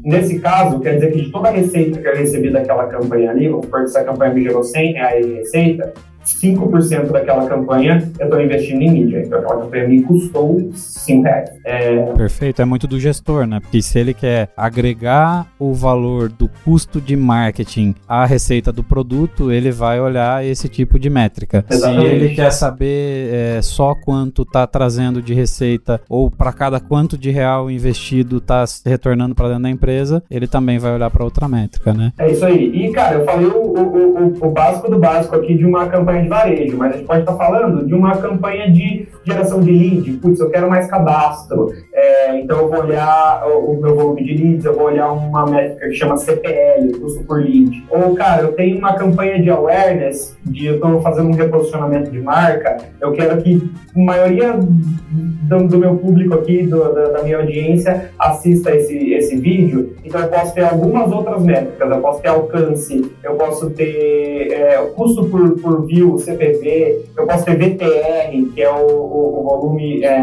nesse 0.04 0.38
caso, 0.38 0.80
quer 0.80 0.94
dizer 0.96 1.12
que 1.12 1.22
de 1.22 1.30
toda 1.30 1.48
a 1.48 1.52
receita 1.52 1.98
que 1.98 2.06
eu 2.06 2.14
recebi 2.14 2.50
daquela 2.50 2.86
campanha 2.86 3.30
ali, 3.30 3.48
vamos 3.48 3.64
supor 3.64 3.80
que 3.80 3.86
essa 3.86 4.04
campanha 4.04 4.34
me 4.34 4.42
gerou 4.42 4.62
100 4.62 4.92
reais 4.92 5.26
de 5.26 5.32
receita, 5.32 5.94
5% 6.24 7.12
daquela 7.12 7.46
campanha 7.46 8.10
eu 8.18 8.24
estou 8.24 8.40
investindo 8.40 8.82
em 8.82 8.90
mídia. 8.90 9.22
Então 9.24 9.38
aquela 9.38 9.60
campanha 9.60 9.88
me 9.88 10.02
custou 10.02 10.70
5 10.74 11.22
reais. 11.22 11.50
É... 11.64 12.02
Perfeito, 12.12 12.62
é 12.62 12.64
muito 12.64 12.86
do 12.86 12.98
gestor, 12.98 13.46
né? 13.46 13.60
Porque 13.60 13.82
se 13.82 13.98
ele 13.98 14.14
quer 14.14 14.48
agregar 14.56 15.46
o 15.58 15.72
valor 15.72 16.28
do 16.28 16.48
custo 16.64 17.00
de 17.00 17.16
marketing 17.16 17.94
à 18.08 18.24
receita 18.24 18.72
do 18.72 18.82
produto, 18.82 19.52
ele 19.52 19.70
vai 19.70 20.00
olhar 20.00 20.44
esse 20.44 20.68
tipo 20.68 20.98
de 20.98 21.10
métrica. 21.10 21.64
Exatamente. 21.70 22.08
Se 22.08 22.14
ele 22.14 22.34
quer 22.34 22.50
saber 22.50 23.32
é, 23.32 23.62
só 23.62 23.94
quanto 23.94 24.42
está 24.42 24.66
trazendo 24.66 25.20
de 25.20 25.34
receita 25.34 26.00
ou 26.08 26.30
para 26.30 26.52
cada 26.52 26.80
quanto 26.80 27.18
de 27.18 27.30
real 27.30 27.70
investido 27.70 28.38
está 28.38 28.64
retornando 28.84 29.34
para 29.34 29.48
dentro 29.48 29.62
da 29.64 29.70
empresa, 29.70 30.22
ele 30.30 30.46
também 30.46 30.78
vai 30.78 30.94
olhar 30.94 31.10
para 31.10 31.24
outra 31.24 31.48
métrica, 31.48 31.92
né? 31.92 32.12
É 32.18 32.30
isso 32.30 32.44
aí. 32.44 32.70
E, 32.74 32.92
cara, 32.92 33.16
eu 33.16 33.24
falei 33.24 33.46
o, 33.46 33.58
o, 33.58 34.42
o, 34.42 34.48
o 34.48 34.50
básico 34.50 34.90
do 34.90 34.98
básico 34.98 35.34
aqui 35.36 35.54
de 35.54 35.64
uma 35.64 35.86
campanha 35.86 36.13
campanha 36.14 36.22
de 36.22 36.28
varejo, 36.28 36.76
mas 36.76 36.92
a 36.92 36.96
gente 36.96 37.06
pode 37.06 37.20
estar 37.20 37.34
falando 37.34 37.86
de 37.86 37.94
uma 37.94 38.16
campanha 38.16 38.70
de 38.70 39.08
geração 39.24 39.60
de 39.60 39.70
lead. 39.70 40.12
Putz, 40.18 40.40
eu 40.40 40.50
quero 40.50 40.68
mais 40.68 40.86
cadastro. 40.86 41.72
É, 41.92 42.38
então 42.38 42.58
eu 42.60 42.68
vou 42.68 42.80
olhar 42.80 43.44
o, 43.46 43.72
o, 43.72 43.80
meu 43.80 43.94
volume 43.94 44.24
de 44.24 44.34
leads, 44.34 44.64
eu 44.64 44.74
vou 44.74 44.86
olhar 44.86 45.10
uma 45.12 45.46
métrica 45.46 45.88
que 45.88 45.94
chama 45.94 46.16
CPL, 46.16 46.98
custo 47.00 47.24
por 47.24 47.40
lead. 47.40 47.84
Ou, 47.90 48.14
cara, 48.14 48.42
eu 48.42 48.52
tenho 48.52 48.78
uma 48.78 48.94
campanha 48.94 49.40
de 49.40 49.50
awareness, 49.50 50.36
de 50.44 50.66
eu 50.66 50.74
estou 50.74 51.00
fazendo 51.00 51.28
um 51.28 51.34
reposicionamento 51.34 52.10
de 52.10 52.20
marca, 52.20 52.76
eu 53.00 53.12
quero 53.12 53.42
que 53.42 53.62
a 53.96 53.98
maioria 53.98 54.58
do, 54.58 55.68
do 55.68 55.78
meu 55.78 55.96
público 55.96 56.34
aqui, 56.34 56.66
do, 56.66 56.92
da, 56.92 57.08
da, 57.10 57.22
minha 57.22 57.38
audiência, 57.38 58.10
assista 58.18 58.74
esse, 58.74 59.12
esse 59.12 59.36
vídeo. 59.36 59.94
Então 60.04 60.20
eu 60.20 60.28
posso 60.28 60.54
ter 60.54 60.64
algumas 60.64 61.10
outras 61.12 61.42
métricas, 61.42 61.90
eu 61.90 62.00
posso 62.00 62.20
ter 62.20 62.28
alcance, 62.28 63.12
eu 63.22 63.34
posso 63.34 63.70
ter 63.70 64.52
é, 64.52 64.76
custo 64.94 65.24
por, 65.26 65.60
por 65.60 65.86
view, 65.86 66.03
CPV, 66.18 67.04
eu 67.16 67.26
posso 67.26 67.44
ter 67.44 67.56
VTR, 67.56 68.52
que 68.54 68.62
é 68.62 68.70
o, 68.70 68.86
o, 68.86 69.40
o 69.40 69.44
volume, 69.44 70.04
é, 70.04 70.18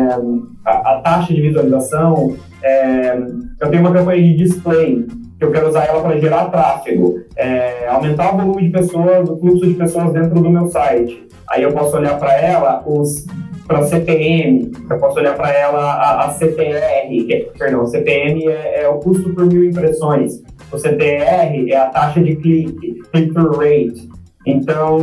a, 0.65 0.71
a, 0.71 1.01
taxa 1.03 1.33
de 1.33 1.41
visualização. 1.41 2.35
É, 2.63 3.17
eu 3.59 3.69
tenho 3.69 3.81
uma 3.81 3.93
campanha 3.93 4.21
de 4.21 4.35
display, 4.35 5.05
que 5.37 5.45
eu 5.45 5.51
quero 5.51 5.69
usar 5.69 5.85
ela 5.85 6.01
para 6.01 6.19
gerar 6.19 6.45
tráfego, 6.45 7.19
é, 7.35 7.87
aumentar 7.87 8.33
o 8.33 8.37
volume 8.37 8.63
de 8.63 8.69
pessoas, 8.69 9.29
o 9.29 9.37
fluxo 9.37 9.67
de 9.67 9.73
pessoas 9.73 10.13
dentro 10.13 10.39
do 10.39 10.49
meu 10.49 10.67
site. 10.67 11.27
Aí 11.49 11.63
eu 11.63 11.71
posso 11.71 11.97
olhar 11.97 12.17
para 12.17 12.39
ela 12.39 12.83
os 12.85 13.25
para 13.67 13.83
CPM, 13.83 14.71
eu 14.89 14.97
posso 14.97 15.17
olhar 15.17 15.35
para 15.35 15.49
ela 15.53 15.79
a, 15.79 16.25
a 16.25 16.33
CTR, 16.33 17.07
que, 17.07 17.33
é, 17.33 17.39
perdão, 17.57 17.85
CPM 17.87 18.47
é, 18.47 18.81
é, 18.81 18.89
o 18.89 18.99
custo 18.99 19.33
por 19.33 19.45
mil 19.45 19.63
impressões, 19.63 20.43
o 20.71 20.77
CTR 20.77 21.71
é 21.71 21.75
a 21.77 21.85
taxa 21.85 22.21
de 22.21 22.35
clique, 22.35 23.01
click-through 23.11 23.57
rate. 23.57 24.10
Então, 24.45 24.97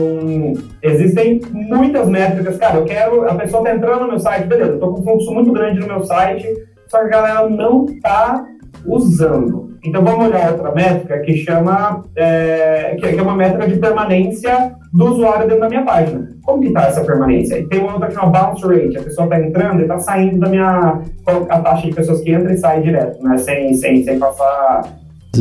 existem 0.83 1.41
muitas 1.53 2.09
métricas. 2.09 2.57
Cara, 2.57 2.77
eu 2.77 2.85
quero. 2.85 3.29
A 3.29 3.35
pessoa 3.35 3.63
está 3.63 3.75
entrando 3.75 4.03
no 4.03 4.09
meu 4.09 4.19
site, 4.19 4.47
beleza, 4.47 4.75
estou 4.75 4.95
com 4.95 5.01
um 5.01 5.05
fluxo 5.05 5.33
muito 5.33 5.53
grande 5.53 5.81
no 5.81 5.87
meu 5.87 6.05
site, 6.05 6.47
só 6.89 6.99
que 6.99 7.07
a 7.07 7.09
galera 7.09 7.49
não 7.49 7.85
está 7.87 8.45
usando. 8.85 9.69
Então 9.85 10.03
vamos 10.03 10.27
olhar 10.27 10.53
outra 10.53 10.73
métrica 10.73 11.19
que 11.21 11.37
chama 11.37 12.05
é, 12.17 12.97
que 12.99 13.07
é 13.07 13.23
uma 13.23 13.37
métrica 13.37 13.69
de 13.69 13.79
permanência 13.79 14.73
do 14.93 15.13
usuário 15.13 15.47
dentro 15.47 15.61
da 15.61 15.69
minha 15.69 15.85
página. 15.85 16.29
Como 16.45 16.61
que 16.61 16.69
está 16.69 16.87
essa 16.87 17.05
permanência? 17.05 17.59
E 17.59 17.67
tem 17.69 17.81
uma 17.81 17.93
outra 17.93 18.09
que 18.09 18.15
chama 18.15 18.31
bounce 18.31 18.67
rate. 18.67 18.99
A 18.99 19.03
pessoa 19.03 19.27
está 19.27 19.41
entrando 19.41 19.81
e 19.81 19.83
está 19.83 19.99
saindo 20.01 20.41
da 20.41 20.49
minha 20.49 21.01
a 21.49 21.61
taxa 21.61 21.87
de 21.87 21.95
pessoas 21.95 22.21
que 22.23 22.33
entram 22.33 22.53
e 22.53 22.59
saem 22.59 22.83
direto, 22.83 23.23
né? 23.23 23.39
Sem, 23.39 23.73
sem, 23.75 24.03
sem 24.03 24.19
passar 24.19 24.83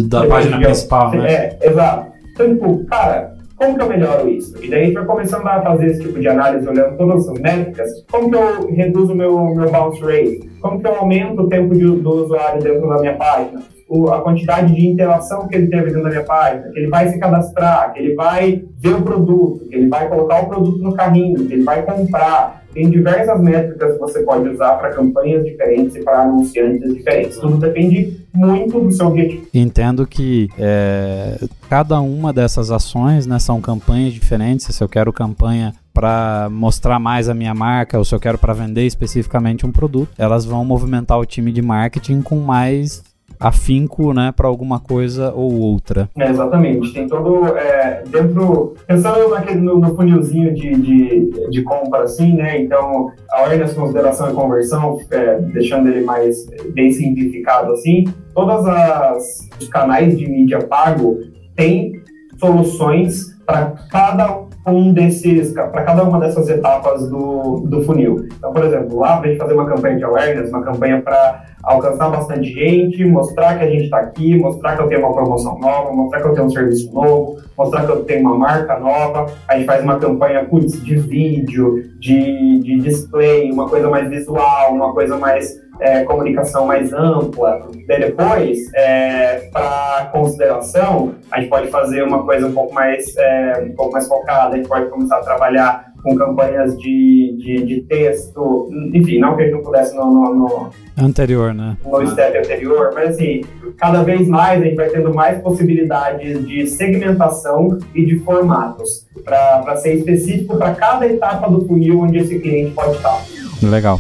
da 0.07 0.27
página 0.27 0.59
principal, 0.59 1.11
né? 1.11 1.31
É, 1.31 1.59
exato. 1.63 2.11
Então, 2.33 2.49
tipo, 2.49 2.85
cara, 2.85 3.36
como 3.57 3.75
que 3.75 3.81
eu 3.81 3.89
melhoro 3.89 4.29
isso? 4.29 4.63
E 4.63 4.69
daí 4.69 4.91
a 4.91 4.99
vai 4.99 5.05
começando 5.05 5.47
a 5.47 5.61
fazer 5.61 5.87
esse 5.87 6.01
tipo 6.01 6.19
de 6.19 6.27
análise, 6.27 6.69
olhando 6.69 6.95
todas 6.95 7.27
as 7.27 7.39
métricas. 7.39 7.89
Como 8.09 8.29
que 8.29 8.35
eu 8.35 8.67
reduzo 8.67 9.15
meu, 9.15 9.55
meu 9.55 9.71
bounce 9.71 9.99
rate? 10.01 10.47
Como 10.61 10.79
que 10.79 10.87
eu 10.87 10.95
aumento 10.95 11.41
o 11.41 11.49
tempo 11.49 11.73
de, 11.73 11.83
do 11.83 12.23
usuário 12.23 12.61
dentro 12.61 12.87
da 12.87 12.99
minha 12.99 13.15
página? 13.15 13.63
O, 13.89 14.11
a 14.11 14.21
quantidade 14.21 14.75
de 14.75 14.87
interação 14.87 15.47
que 15.47 15.55
ele 15.55 15.67
teve 15.67 15.85
dentro 15.85 16.03
da 16.03 16.09
minha 16.09 16.23
página, 16.23 16.69
que 16.71 16.77
ele 16.77 16.87
vai 16.87 17.07
se 17.09 17.17
cadastrar, 17.17 17.93
que 17.93 17.99
ele 17.99 18.13
vai 18.13 18.63
ver 18.77 18.93
o 18.93 19.01
produto, 19.01 19.65
que 19.67 19.75
ele 19.75 19.87
vai 19.87 20.07
colocar 20.07 20.43
o 20.43 20.47
produto 20.47 20.77
no 20.77 20.93
carrinho, 20.93 21.47
que 21.47 21.53
ele 21.53 21.63
vai 21.63 21.81
comprar, 21.81 22.63
tem 22.77 22.91
diversas 22.91 23.41
métricas 23.41 23.93
que 23.93 23.99
você 23.99 24.21
pode 24.21 24.47
usar 24.49 24.73
para 24.73 24.91
campanhas 24.91 25.43
diferentes 25.43 25.95
e 25.95 26.03
para 26.03 26.21
anunciantes 26.21 26.93
diferentes. 26.93 27.35
Tudo 27.39 27.57
depende 27.57 28.21
muito 28.31 28.79
do 28.79 28.91
seu 28.91 29.07
objetivo. 29.07 29.47
Entendo 29.51 30.05
que 30.05 30.47
é, 30.59 31.39
cada 31.67 31.99
uma 31.99 32.31
dessas 32.31 32.69
ações 32.69 33.25
né, 33.25 33.39
são 33.39 33.59
campanhas 33.59 34.13
diferentes. 34.13 34.67
Se 34.67 34.83
eu 34.83 34.87
quero 34.87 35.11
campanha 35.11 35.73
para 35.91 36.49
mostrar 36.51 36.99
mais 36.99 37.27
a 37.27 37.33
minha 37.33 37.55
marca 37.55 37.97
ou 37.97 38.05
se 38.05 38.13
eu 38.13 38.19
quero 38.19 38.37
para 38.37 38.53
vender 38.53 38.85
especificamente 38.85 39.65
um 39.65 39.71
produto, 39.71 40.11
elas 40.15 40.45
vão 40.45 40.63
movimentar 40.63 41.17
o 41.17 41.25
time 41.25 41.51
de 41.51 41.63
marketing 41.63 42.21
com 42.21 42.35
mais 42.35 43.01
afinco, 43.39 44.13
né, 44.13 44.33
para 44.35 44.47
alguma 44.47 44.79
coisa 44.79 45.31
ou 45.33 45.53
outra. 45.53 46.09
É, 46.17 46.29
exatamente. 46.29 46.93
Tem 46.93 47.07
todo 47.07 47.47
é, 47.57 48.03
dentro 48.09 48.75
pensando 48.85 49.29
naquele 49.29 49.59
no, 49.59 49.79
no 49.79 49.95
funilzinho 49.95 50.53
de, 50.53 50.75
de, 50.75 51.49
de, 51.49 51.63
compra 51.63 52.03
assim, 52.03 52.33
né? 52.33 52.59
Então 52.61 53.11
a 53.31 53.39
awareness, 53.39 53.73
consideração 53.73 54.31
e 54.31 54.33
conversão, 54.33 54.99
é, 55.11 55.39
deixando 55.39 55.89
ele 55.89 56.03
mais 56.03 56.47
bem 56.73 56.91
simplificado 56.91 57.73
assim, 57.73 58.05
todas 58.33 58.65
as 58.65 59.47
os 59.59 59.67
canais 59.67 60.17
de 60.17 60.29
mídia 60.29 60.59
pago 60.59 61.19
têm 61.55 62.01
soluções 62.39 63.35
para 63.45 63.73
cada 63.89 64.46
um 64.67 64.93
desses, 64.93 65.53
para 65.53 65.83
cada 65.83 66.03
uma 66.03 66.19
dessas 66.19 66.49
etapas 66.49 67.09
do, 67.09 67.61
do 67.67 67.81
funil. 67.83 68.27
Então, 68.37 68.51
por 68.51 68.63
exemplo, 68.63 68.99
lá 68.99 69.17
para 69.17 69.27
a 69.27 69.31
gente 69.31 69.39
fazer 69.39 69.53
uma 69.53 69.65
campanha 69.65 69.97
de 69.97 70.03
awareness, 70.03 70.49
uma 70.49 70.63
campanha 70.63 71.01
para 71.01 71.45
alcançar 71.63 72.09
bastante 72.09 72.53
gente, 72.53 73.03
mostrar 73.05 73.57
que 73.57 73.63
a 73.63 73.69
gente 73.69 73.85
está 73.85 73.99
aqui, 73.99 74.35
mostrar 74.37 74.75
que 74.75 74.83
eu 74.83 74.87
tenho 74.87 75.01
uma 75.01 75.13
promoção 75.13 75.59
nova, 75.59 75.91
mostrar 75.91 76.21
que 76.21 76.27
eu 76.27 76.33
tenho 76.33 76.45
um 76.47 76.49
serviço 76.49 76.93
novo, 76.93 77.37
mostrar 77.57 77.85
que 77.85 77.91
eu 77.91 78.03
tenho 78.03 78.21
uma 78.21 78.37
marca 78.37 78.79
nova. 78.79 79.27
A 79.47 79.55
gente 79.55 79.65
faz 79.65 79.83
uma 79.83 79.97
campanha 79.97 80.45
putz, 80.45 80.83
de 80.83 80.95
vídeo, 80.95 81.83
de, 81.99 82.59
de 82.59 82.79
display, 82.79 83.51
uma 83.51 83.67
coisa 83.67 83.89
mais 83.89 84.09
visual, 84.09 84.73
uma 84.73 84.93
coisa 84.93 85.17
mais 85.17 85.66
é, 85.79 86.03
comunicação 86.03 86.65
mais 86.65 86.93
ampla. 86.93 87.67
Depois, 87.85 88.71
é, 88.73 89.49
para 89.51 90.09
consideração, 90.11 91.15
a 91.31 91.39
gente 91.39 91.49
pode 91.49 91.67
fazer 91.67 92.03
uma 92.03 92.23
coisa 92.23 92.47
um 92.47 92.53
pouco 92.53 92.73
mais, 92.73 93.15
é, 93.17 93.67
um 93.69 93.75
pouco 93.75 93.93
mais 93.93 94.07
focada, 94.07 94.53
a 94.53 94.57
gente 94.57 94.67
pode 94.67 94.89
começar 94.89 95.17
a 95.17 95.21
trabalhar 95.21 95.87
com 96.03 96.15
campanhas 96.15 96.77
de, 96.77 97.35
de, 97.37 97.65
de 97.65 97.81
texto, 97.81 98.69
enfim, 98.93 99.19
não 99.19 99.35
que 99.35 99.41
a 99.41 99.45
gente 99.45 99.55
não 99.55 99.63
pudesse 99.63 99.95
no, 99.95 100.05
no, 100.05 100.35
no 100.35 100.71
anterior, 100.97 101.53
né? 101.53 101.75
No 101.83 102.07
step 102.07 102.37
anterior, 102.37 102.91
mas 102.93 103.09
assim, 103.09 103.41
cada 103.77 104.03
vez 104.03 104.27
mais 104.27 104.61
a 104.61 104.65
gente 104.65 104.75
vai 104.75 104.89
tendo 104.89 105.13
mais 105.13 105.41
possibilidades 105.41 106.45
de 106.47 106.67
segmentação 106.67 107.77
e 107.93 108.05
de 108.05 108.19
formatos 108.19 109.07
para 109.23 109.75
ser 109.77 109.95
específico 109.95 110.57
para 110.57 110.73
cada 110.75 111.05
etapa 111.05 111.49
do 111.49 111.65
funil 111.65 111.99
onde 111.99 112.19
esse 112.19 112.39
cliente 112.39 112.71
pode 112.71 112.95
estar. 112.95 113.21
Legal. 113.61 113.99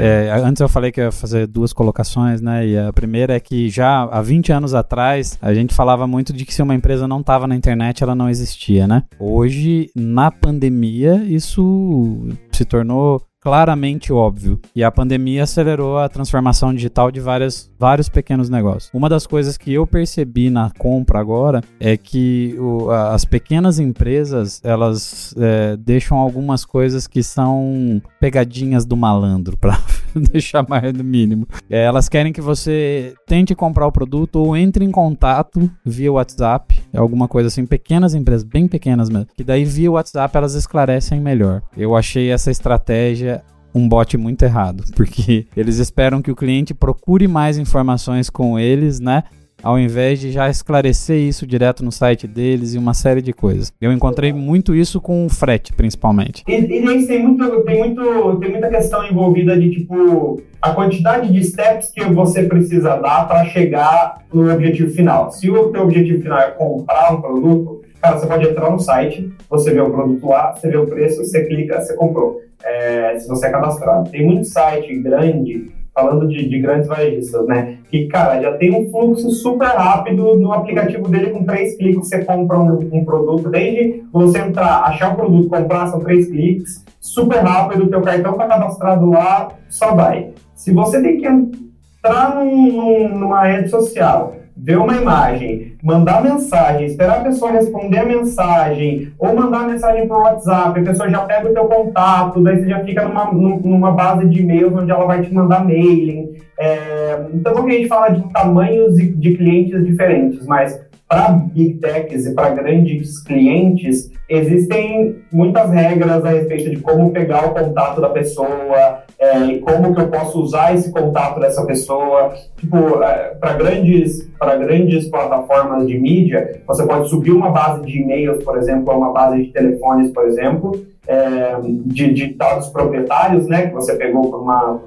É, 0.00 0.30
antes 0.42 0.60
eu 0.60 0.68
falei 0.68 0.90
que 0.90 1.00
ia 1.00 1.12
fazer 1.12 1.46
duas 1.46 1.72
colocações, 1.72 2.40
né? 2.40 2.66
E 2.66 2.78
a 2.78 2.92
primeira 2.92 3.34
é 3.34 3.40
que 3.40 3.68
já 3.68 4.02
há 4.02 4.22
20 4.22 4.52
anos 4.52 4.74
atrás 4.74 5.38
a 5.40 5.52
gente 5.54 5.74
falava 5.74 6.06
muito 6.06 6.32
de 6.32 6.44
que 6.44 6.54
se 6.54 6.62
uma 6.62 6.74
empresa 6.74 7.06
não 7.06 7.20
estava 7.20 7.46
na 7.46 7.54
internet, 7.54 8.02
ela 8.02 8.14
não 8.14 8.28
existia, 8.28 8.86
né? 8.86 9.04
Hoje, 9.18 9.90
na 9.94 10.30
pandemia, 10.30 11.16
isso 11.24 12.28
se 12.52 12.64
tornou 12.64 13.22
claramente 13.40 14.12
óbvio. 14.12 14.60
E 14.74 14.84
a 14.84 14.90
pandemia 14.90 15.44
acelerou 15.44 15.98
a 15.98 16.08
transformação 16.08 16.74
digital 16.74 17.10
de 17.10 17.20
várias, 17.20 17.70
vários 17.78 18.08
pequenos 18.08 18.48
negócios. 18.48 18.90
Uma 18.92 19.08
das 19.08 19.26
coisas 19.26 19.56
que 19.56 19.72
eu 19.72 19.86
percebi 19.86 20.50
na 20.50 20.70
compra 20.78 21.18
agora 21.18 21.62
é 21.78 21.96
que 21.96 22.54
o, 22.58 22.90
as 22.90 23.24
pequenas 23.24 23.78
empresas 23.78 24.60
elas 24.62 25.34
é, 25.38 25.76
deixam 25.76 26.18
algumas 26.18 26.64
coisas 26.64 27.06
que 27.06 27.22
são 27.22 28.02
pegadinhas 28.20 28.84
do 28.84 28.96
malandro 28.96 29.56
para 29.56 29.78
deixar 30.14 30.66
mais 30.68 30.92
no 30.92 31.02
mínimo. 31.04 31.46
É, 31.68 31.84
elas 31.84 32.08
querem 32.08 32.32
que 32.32 32.40
você 32.40 33.14
tente 33.26 33.54
comprar 33.54 33.86
o 33.86 33.92
produto 33.92 34.36
ou 34.36 34.56
entre 34.56 34.84
em 34.84 34.90
contato 34.90 35.70
via 35.84 36.12
WhatsApp, 36.12 36.80
alguma 36.94 37.26
coisa 37.28 37.48
assim, 37.48 37.64
pequenas 37.64 38.14
empresas, 38.14 38.42
bem 38.42 38.68
pequenas 38.68 39.08
mesmo, 39.08 39.28
que 39.34 39.44
daí 39.44 39.64
via 39.64 39.90
WhatsApp 39.90 40.36
elas 40.36 40.54
esclarecem 40.54 41.20
melhor. 41.20 41.62
Eu 41.76 41.96
achei 41.96 42.30
essa 42.30 42.50
estratégia 42.50 43.39
um 43.74 43.88
bot 43.88 44.16
muito 44.16 44.42
errado, 44.42 44.84
porque 44.96 45.46
eles 45.56 45.78
esperam 45.78 46.22
que 46.22 46.30
o 46.30 46.36
cliente 46.36 46.74
procure 46.74 47.26
mais 47.28 47.58
informações 47.58 48.30
com 48.30 48.58
eles, 48.58 49.00
né? 49.00 49.24
ao 49.62 49.78
invés 49.78 50.18
de 50.18 50.30
já 50.30 50.48
esclarecer 50.48 51.18
isso 51.18 51.46
direto 51.46 51.84
no 51.84 51.92
site 51.92 52.26
deles 52.26 52.74
e 52.74 52.78
uma 52.78 52.94
série 52.94 53.22
de 53.22 53.32
coisas. 53.32 53.72
Eu 53.80 53.92
encontrei 53.92 54.32
muito 54.32 54.74
isso 54.74 55.00
com 55.00 55.26
o 55.26 55.28
frete, 55.28 55.72
principalmente. 55.72 56.42
E, 56.48 56.54
e 56.54 57.06
tem, 57.06 57.22
muito, 57.22 57.60
tem, 57.62 57.78
muito, 57.78 58.36
tem 58.36 58.50
muita 58.50 58.68
questão 58.68 59.04
envolvida 59.04 59.58
de, 59.58 59.70
tipo, 59.70 60.40
a 60.60 60.72
quantidade 60.72 61.32
de 61.32 61.44
steps 61.44 61.90
que 61.90 62.04
você 62.04 62.44
precisa 62.44 62.96
dar 62.96 63.26
para 63.28 63.44
chegar 63.46 64.22
no 64.32 64.52
objetivo 64.52 64.90
final. 64.90 65.30
Se 65.30 65.50
o 65.50 65.68
teu 65.68 65.82
objetivo 65.82 66.22
final 66.22 66.38
é 66.38 66.50
comprar 66.50 67.12
um 67.12 67.20
produto, 67.20 67.82
cara, 68.00 68.18
você 68.18 68.26
pode 68.26 68.48
entrar 68.48 68.70
no 68.70 68.78
site, 68.78 69.30
você 69.48 69.72
vê 69.72 69.80
o 69.80 69.90
produto 69.90 70.26
lá, 70.26 70.54
você 70.54 70.68
vê 70.68 70.76
o 70.76 70.86
preço, 70.86 71.24
você 71.24 71.44
clica, 71.44 71.80
você 71.80 71.94
comprou. 71.94 72.40
É, 72.64 73.18
se 73.18 73.28
você 73.28 73.46
é 73.46 73.50
cadastrado. 73.50 74.10
Tem 74.10 74.24
muito 74.24 74.44
site 74.46 74.94
grande 75.00 75.70
falando 75.94 76.28
de, 76.28 76.48
de, 76.48 76.58
grandes 76.60 76.88
varejistas, 76.88 77.46
né? 77.46 77.78
Que, 77.90 78.06
cara, 78.06 78.40
já 78.40 78.56
tem 78.56 78.74
um 78.74 78.90
fluxo 78.90 79.30
super 79.30 79.68
rápido 79.68 80.36
no 80.36 80.52
aplicativo 80.52 81.08
dele, 81.08 81.30
com 81.30 81.44
três 81.44 81.76
cliques 81.76 82.08
você 82.08 82.24
compra 82.24 82.58
um, 82.58 82.78
um 82.92 83.04
produto, 83.04 83.50
desde 83.50 84.04
você 84.12 84.38
entrar, 84.38 84.84
achar 84.84 85.12
o 85.12 85.16
produto, 85.16 85.48
comprar, 85.48 85.88
são 85.88 86.00
três 86.00 86.28
cliques, 86.28 86.84
super 87.00 87.38
rápido, 87.38 87.88
teu 87.88 88.00
cartão 88.00 88.34
tá 88.34 88.46
cadastrado 88.46 89.10
lá, 89.10 89.48
só 89.68 89.94
vai. 89.94 90.30
Se 90.54 90.72
você 90.72 91.02
tem 91.02 91.18
que 91.18 91.26
entrar 91.26 92.36
num, 92.36 93.08
numa 93.08 93.44
rede 93.44 93.68
social, 93.68 94.36
ver 94.62 94.78
uma 94.78 94.96
imagem, 94.96 95.74
mandar 95.82 96.22
mensagem, 96.22 96.86
esperar 96.86 97.20
a 97.20 97.24
pessoa 97.24 97.52
responder 97.52 97.98
a 97.98 98.04
mensagem, 98.04 99.12
ou 99.18 99.34
mandar 99.34 99.66
mensagem 99.66 100.06
por 100.06 100.18
WhatsApp, 100.18 100.78
a 100.78 100.84
pessoa 100.84 101.08
já 101.08 101.20
pega 101.20 101.48
o 101.48 101.54
teu 101.54 101.64
contato, 101.64 102.42
daí 102.42 102.58
você 102.58 102.68
já 102.68 102.80
fica 102.84 103.08
numa, 103.08 103.32
numa 103.32 103.92
base 103.92 104.28
de 104.28 104.40
e-mails 104.40 104.74
onde 104.74 104.90
ela 104.90 105.06
vai 105.06 105.22
te 105.22 105.32
mandar 105.32 105.64
mailing. 105.64 106.34
É, 106.58 107.26
então, 107.32 107.66
a 107.66 107.70
gente 107.70 107.88
fala 107.88 108.10
de 108.10 108.22
tamanhos 108.32 108.96
de 108.96 109.34
clientes 109.36 109.84
diferentes, 109.84 110.44
mas 110.46 110.78
para 111.10 111.30
big 111.30 111.80
techs 111.80 112.24
e 112.24 112.34
para 112.34 112.50
grandes 112.50 113.18
clientes, 113.24 114.12
existem 114.28 115.16
muitas 115.32 115.68
regras 115.68 116.24
a 116.24 116.28
respeito 116.28 116.70
de 116.70 116.76
como 116.76 117.10
pegar 117.10 117.46
o 117.46 117.50
contato 117.52 118.00
da 118.00 118.10
pessoa 118.10 119.02
é, 119.18 119.38
e 119.46 119.58
como 119.58 119.92
que 119.92 120.00
eu 120.00 120.06
posso 120.06 120.40
usar 120.40 120.72
esse 120.72 120.92
contato 120.92 121.40
dessa 121.40 121.66
pessoa. 121.66 122.32
Tipo, 122.56 123.02
é, 123.02 123.34
para 123.40 123.54
grandes, 123.54 124.30
grandes 124.38 125.08
plataformas 125.08 125.84
de 125.88 125.98
mídia, 125.98 126.62
você 126.64 126.86
pode 126.86 127.08
subir 127.08 127.32
uma 127.32 127.50
base 127.50 127.84
de 127.84 128.02
e-mails, 128.02 128.44
por 128.44 128.56
exemplo, 128.56 128.94
ou 128.94 128.98
uma 129.00 129.12
base 129.12 129.42
de 129.42 129.52
telefones, 129.52 130.12
por 130.12 130.28
exemplo, 130.28 130.80
é, 131.08 131.56
de, 131.86 132.14
de 132.14 132.34
dados 132.34 132.68
proprietários, 132.68 133.48
né, 133.48 133.66
que 133.66 133.74
você 133.74 133.96
pegou 133.96 134.30
por 134.30 134.42
uma 134.42 134.80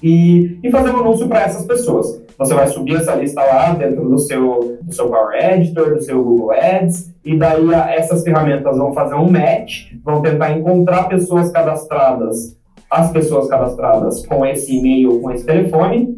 e, 0.00 0.60
e 0.62 0.70
fazer 0.70 0.90
um 0.90 1.00
anúncio 1.00 1.26
para 1.26 1.40
essas 1.40 1.66
pessoas. 1.66 2.24
Você 2.38 2.54
vai 2.54 2.66
subir 2.68 2.96
essa 2.96 3.14
lista 3.14 3.42
lá 3.42 3.72
dentro 3.72 4.08
do 4.08 4.18
seu, 4.18 4.78
do 4.82 4.94
seu 4.94 5.08
Power 5.08 5.34
Editor, 5.34 5.94
do 5.94 6.02
seu 6.02 6.22
Google 6.22 6.52
Ads, 6.52 7.12
e 7.24 7.36
daí 7.36 7.74
a, 7.74 7.94
essas 7.94 8.22
ferramentas 8.22 8.76
vão 8.76 8.92
fazer 8.92 9.14
um 9.14 9.30
match, 9.30 9.92
vão 10.04 10.20
tentar 10.20 10.52
encontrar 10.52 11.04
pessoas 11.04 11.50
cadastradas, 11.50 12.56
as 12.90 13.10
pessoas 13.10 13.48
cadastradas 13.48 14.24
com 14.26 14.44
esse 14.44 14.76
e-mail, 14.76 15.20
com 15.20 15.30
esse 15.30 15.44
telefone, 15.44 16.14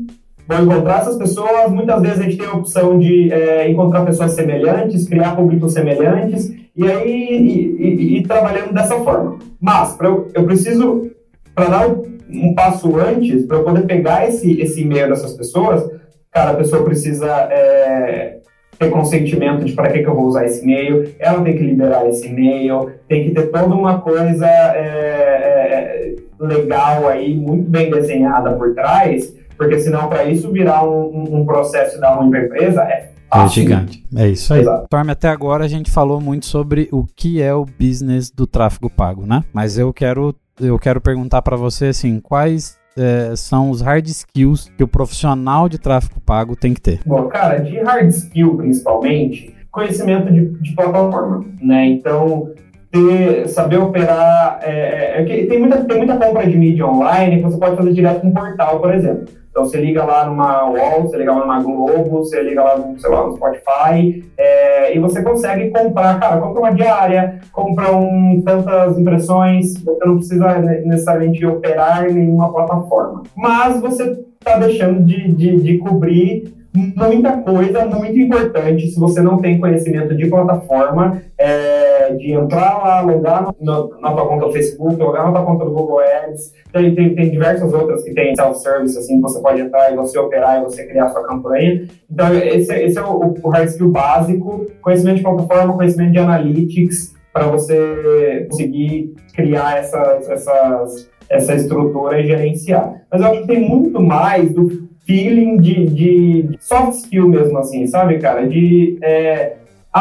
vão 0.47 0.65
encontrar 0.65 1.01
essas 1.01 1.17
pessoas. 1.17 1.71
Muitas 1.71 2.03
vezes 2.03 2.21
a 2.21 2.23
gente 2.25 2.37
tem 2.37 2.47
a 2.47 2.53
opção 2.53 2.99
de 2.99 3.33
é, 3.33 3.71
encontrar 3.71 4.05
pessoas 4.05 4.33
semelhantes, 4.33 5.09
criar 5.09 5.37
públicos 5.37 5.73
semelhantes, 5.73 6.53
e 6.77 6.85
aí 6.85 8.19
ir 8.19 8.27
trabalhando 8.27 8.73
dessa 8.73 8.99
forma. 9.01 9.39
Mas 9.61 9.95
pra 9.95 10.09
eu, 10.09 10.29
eu 10.35 10.45
preciso, 10.45 11.11
para 11.55 11.67
dar 11.67 11.89
um 12.31 12.55
passo 12.55 12.97
antes, 12.97 13.47
para 13.47 13.57
eu 13.57 13.65
poder 13.65 13.87
pegar 13.87 14.29
esse, 14.29 14.61
esse 14.61 14.83
e-mail 14.83 15.09
dessas 15.09 15.33
pessoas, 15.35 15.91
cara, 16.39 16.53
a 16.53 16.55
pessoa 16.55 16.85
precisa 16.85 17.27
é, 17.51 18.39
ter 18.79 18.91
consentimento 18.91 19.65
de 19.65 19.73
para 19.73 19.91
que, 19.91 19.99
que 19.99 20.09
eu 20.09 20.15
vou 20.15 20.27
usar 20.27 20.45
esse 20.45 20.63
e-mail, 20.63 21.13
ela 21.19 21.43
tem 21.43 21.57
que 21.57 21.65
liberar 21.65 22.09
esse 22.09 22.29
e-mail, 22.29 22.93
tem 23.09 23.25
que 23.25 23.31
ter 23.33 23.49
toda 23.49 23.75
uma 23.75 24.01
coisa 24.01 24.47
é, 24.47 24.79
é, 24.79 26.15
legal 26.39 27.09
aí, 27.09 27.35
muito 27.35 27.69
bem 27.69 27.91
desenhada 27.91 28.53
por 28.53 28.73
trás, 28.73 29.35
porque 29.57 29.81
senão 29.81 30.09
para 30.09 30.27
isso 30.27 30.53
virar 30.53 30.89
um, 30.89 31.41
um 31.41 31.45
processo 31.45 32.01
da 32.01 32.17
uma 32.17 32.39
empresa 32.39 32.83
é 32.83 33.09
é 33.31 33.47
gigante. 33.47 34.03
É 34.17 34.27
isso 34.27 34.55
aí. 34.55 34.65
Torme, 34.89 35.11
até 35.11 35.29
agora 35.29 35.63
a 35.63 35.69
gente 35.69 35.91
falou 35.91 36.19
muito 36.19 36.47
sobre 36.47 36.89
o 36.91 37.05
que 37.05 37.43
é 37.43 37.53
o 37.53 37.67
business 37.67 38.31
do 38.31 38.47
tráfego 38.47 38.89
pago, 38.89 39.27
né? 39.27 39.45
Mas 39.53 39.77
eu 39.77 39.93
quero 39.93 40.35
eu 40.59 40.79
quero 40.79 40.99
perguntar 40.99 41.43
para 41.43 41.55
você 41.55 41.89
assim, 41.89 42.21
quais 42.21 42.79
é, 42.99 43.35
são 43.37 43.71
os 43.71 43.81
hard 43.81 44.07
skills 44.07 44.71
que 44.77 44.83
o 44.83 44.89
profissional 44.89 45.69
de 45.69 45.79
tráfego 45.79 46.21
pago 46.21 46.57
tem 46.57 46.75
que 46.75 46.81
ter? 46.81 47.01
Bom, 47.07 47.29
cara, 47.29 47.59
de 47.59 47.79
hard 47.79 48.09
skill 48.09 48.57
principalmente, 48.57 49.55
conhecimento 49.71 50.33
de, 50.33 50.47
de 50.61 50.75
plataforma, 50.75 51.45
né? 51.61 51.87
Então, 51.87 52.53
ter, 52.91 53.49
saber 53.49 53.79
operar. 53.79 54.61
É, 54.63 55.19
é, 55.19 55.23
é 55.23 55.47
tem, 55.47 55.59
muita, 55.59 55.85
tem 55.85 55.99
muita 55.99 56.17
compra 56.17 56.47
de 56.47 56.57
mídia 56.57 56.87
online 56.87 57.37
que 57.37 57.43
você 57.43 57.59
pode 57.59 57.77
fazer 57.77 57.93
direto 57.93 58.21
com 58.21 58.33
portal, 58.33 58.81
por 58.81 58.95
exemplo. 58.95 59.39
Então 59.51 59.65
você 59.65 59.81
liga 59.81 60.05
lá 60.05 60.25
numa 60.25 60.69
Wall, 60.71 61.03
você 61.03 61.17
liga 61.17 61.33
lá 61.33 61.41
numa 61.41 61.61
Globo, 61.61 62.11
você 62.11 62.41
liga 62.43 62.63
lá 62.63 62.79
no, 62.79 62.97
sei 62.97 63.11
lá, 63.11 63.27
no 63.27 63.35
Spotify, 63.35 64.25
é, 64.37 64.95
e 64.97 65.01
você 65.01 65.21
consegue 65.21 65.71
comprar, 65.71 66.21
cara, 66.21 66.41
compra 66.41 66.61
uma 66.61 66.73
diária, 66.73 67.41
compra 67.51 67.93
um, 67.97 68.41
tantas 68.45 68.97
impressões, 68.97 69.83
você 69.83 70.05
não 70.05 70.17
precisa 70.17 70.59
necessariamente 70.61 71.45
operar 71.45 72.09
em 72.09 72.15
nenhuma 72.15 72.53
plataforma. 72.53 73.25
Mas 73.37 73.81
você 73.81 74.17
está 74.39 74.59
deixando 74.59 75.03
de, 75.03 75.33
de, 75.33 75.57
de 75.57 75.79
cobrir 75.79 76.55
muita 76.73 77.39
coisa 77.39 77.85
muito 77.87 78.17
importante 78.17 78.87
se 78.87 79.01
você 79.01 79.21
não 79.21 79.39
tem 79.39 79.59
conhecimento 79.59 80.15
de 80.15 80.29
plataforma, 80.29 81.21
é, 81.37 81.88
de 82.17 82.33
entrar 82.33 82.79
lá, 82.79 83.01
logar 83.01 83.55
no, 83.61 84.01
na 84.01 84.13
tua 84.13 84.27
conta 84.27 84.47
do 84.47 84.53
Facebook, 84.53 84.97
logar 84.97 85.27
na 85.27 85.33
tua 85.33 85.45
conta 85.45 85.65
do 85.65 85.71
Google 85.73 86.01
Ads. 86.01 86.53
Tem, 86.73 86.95
tem, 86.95 87.15
tem 87.15 87.31
diversas 87.31 87.73
outras 87.73 88.03
que 88.05 88.13
tem 88.15 88.35
self-service, 88.35 88.99
assim, 88.99 89.21
você 89.21 89.41
pode 89.41 89.61
entrar 89.61 89.93
e 89.93 89.97
você 89.97 90.19
operar 90.19 90.61
e 90.61 90.65
você 90.65 90.87
criar 90.87 91.09
sua 91.11 91.27
campanha. 91.27 91.87
Então, 92.11 92.35
esse, 92.35 92.75
esse 92.75 92.99
é 92.99 93.03
o, 93.03 93.35
o 93.43 93.49
hard 93.49 93.69
skill 93.69 93.91
básico, 93.91 94.67
conhecimento 94.83 95.17
de 95.17 95.23
plataforma, 95.23 95.77
conhecimento 95.77 96.13
de 96.13 96.19
analytics, 96.19 97.15
para 97.33 97.47
você 97.47 98.47
conseguir 98.51 99.15
criar 99.35 99.79
essas, 99.79 100.29
essas, 100.29 101.11
essa 101.29 101.55
estrutura 101.55 102.21
e 102.21 102.27
gerenciar. 102.27 103.03
Mas 103.11 103.21
eu 103.21 103.27
acho 103.29 103.41
que 103.43 103.47
tem 103.47 103.69
muito 103.69 104.01
mais 104.01 104.53
do 104.53 104.89
feeling 105.07 105.57
de, 105.57 105.87
de 105.87 106.59
soft 106.61 107.05
skill 107.05 107.29
mesmo, 107.29 107.57
assim, 107.59 107.87
sabe, 107.87 108.19
cara? 108.19 108.47
De 108.47 108.99
é, 109.01 109.57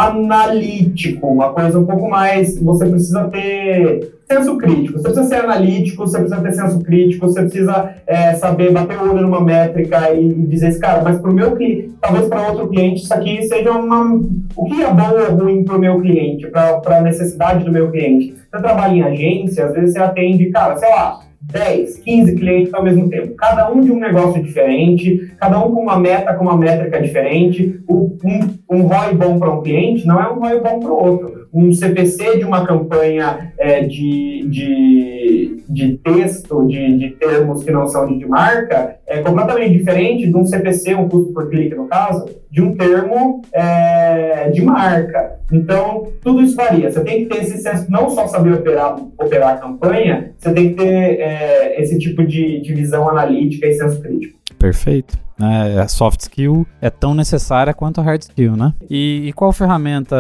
analítico, 0.06 1.28
uma 1.28 1.54
coisa 1.54 1.80
um 1.80 1.86
pouco 1.86 2.10
mais. 2.10 2.62
Você 2.62 2.86
precisa 2.86 3.26
ter 3.26 4.12
senso 4.30 4.58
crítico. 4.58 5.00
Você 5.00 5.04
precisa 5.04 5.28
ser 5.28 5.36
analítico, 5.36 6.06
você 6.06 6.20
precisa 6.20 6.42
ter 6.42 6.54
senso 6.54 6.80
crítico, 6.82 7.28
você 7.28 7.42
precisa 7.42 7.96
é, 8.06 8.34
saber 8.36 8.72
bater 8.72 8.98
o 8.98 9.12
olho 9.12 9.22
numa 9.22 9.42
métrica 9.42 10.12
e, 10.12 10.28
e 10.28 10.46
dizer, 10.46 10.68
assim, 10.68 10.80
cara, 10.80 11.02
mas 11.02 11.20
para 11.20 11.32
o 11.32 11.34
meu 11.34 11.56
cliente, 11.56 11.92
talvez 12.02 12.28
para 12.28 12.48
outro 12.48 12.68
cliente, 12.68 13.04
isso 13.04 13.14
aqui 13.14 13.42
seja 13.44 13.72
uma. 13.72 14.22
O 14.56 14.66
que 14.66 14.84
é 14.84 14.92
bom 14.92 15.12
ou 15.30 15.38
ruim 15.38 15.64
para 15.64 15.78
o 15.78 15.80
meu 15.80 16.00
cliente, 16.02 16.48
para 16.48 16.82
a 16.86 17.02
necessidade 17.02 17.64
do 17.64 17.72
meu 17.72 17.90
cliente? 17.90 18.36
Você 18.52 18.62
trabalha 18.62 18.94
em 18.94 19.04
agência, 19.04 19.66
às 19.66 19.74
vezes 19.74 19.94
você 19.94 20.00
atende, 20.00 20.50
cara, 20.50 20.78
sei 20.78 20.90
lá 20.90 21.27
10, 21.42 22.00
15 22.00 22.36
clientes 22.36 22.74
ao 22.74 22.84
mesmo 22.84 23.10
tempo, 23.10 23.36
cada 23.36 23.72
um 23.72 23.82
de 23.82 23.92
um 23.92 24.00
negócio 24.00 24.42
diferente, 24.42 25.34
cada 25.40 25.64
um 25.64 25.74
com 25.74 25.82
uma 25.82 25.98
meta, 25.98 26.34
com 26.34 26.44
uma 26.44 26.58
métrica 26.58 27.02
diferente. 27.02 27.80
Um, 27.90 28.18
um 28.70 28.82
ROI 28.82 29.14
bom 29.14 29.40
para 29.40 29.54
um 29.54 29.62
cliente 29.62 30.06
não 30.06 30.20
é 30.20 30.30
um 30.30 30.40
ROI 30.40 30.60
bom 30.60 30.80
para 30.80 30.92
o 30.92 31.04
outro. 31.04 31.48
Um 31.54 31.72
CPC 31.72 32.40
de 32.40 32.44
uma 32.44 32.66
campanha 32.66 33.54
é, 33.58 33.82
de, 33.82 34.48
de, 34.50 35.64
de 35.70 35.98
texto, 36.00 36.66
de, 36.68 36.98
de 36.98 37.10
termos 37.12 37.64
que 37.64 37.72
não 37.72 37.88
são 37.88 38.08
de, 38.08 38.18
de 38.18 38.26
marca, 38.26 38.97
é 39.08 39.22
completamente 39.22 39.78
diferente 39.78 40.28
de 40.28 40.36
um 40.36 40.46
CPC, 40.46 40.94
um 40.96 41.08
custo 41.08 41.32
por 41.32 41.50
clique 41.50 41.74
no 41.74 41.88
caso, 41.88 42.26
de 42.52 42.62
um 42.62 42.76
termo 42.76 43.42
é, 43.54 44.50
de 44.52 44.62
marca. 44.62 45.40
Então, 45.52 46.12
tudo 46.22 46.42
isso 46.42 46.58
varia. 46.58 46.92
Você 46.92 47.02
tem 47.04 47.24
que 47.24 47.34
ter 47.34 47.44
esse 47.44 47.58
senso, 47.60 47.90
não 47.90 48.10
só 48.10 48.28
saber 48.28 48.54
operar, 48.54 48.98
operar 49.18 49.56
a 49.56 49.58
campanha, 49.58 50.34
você 50.38 50.54
tem 50.54 50.70
que 50.70 50.76
ter 50.76 51.20
é, 51.22 51.82
esse 51.82 51.98
tipo 51.98 52.26
de, 52.26 52.60
de 52.62 52.74
visão 52.74 53.08
analítica 53.10 53.66
e 53.68 53.74
senso 53.74 54.02
crítico. 54.02 54.38
Perfeito. 54.60 55.18
É, 55.40 55.80
a 55.80 55.88
soft 55.88 56.20
skill 56.22 56.66
é 56.82 56.90
tão 56.90 57.14
necessária 57.14 57.74
quanto 57.74 58.02
a 58.02 58.04
hard 58.04 58.22
skill, 58.24 58.58
né? 58.58 58.74
E, 58.90 59.28
e 59.28 59.34
qual 59.34 59.54
ferramenta 59.54 60.16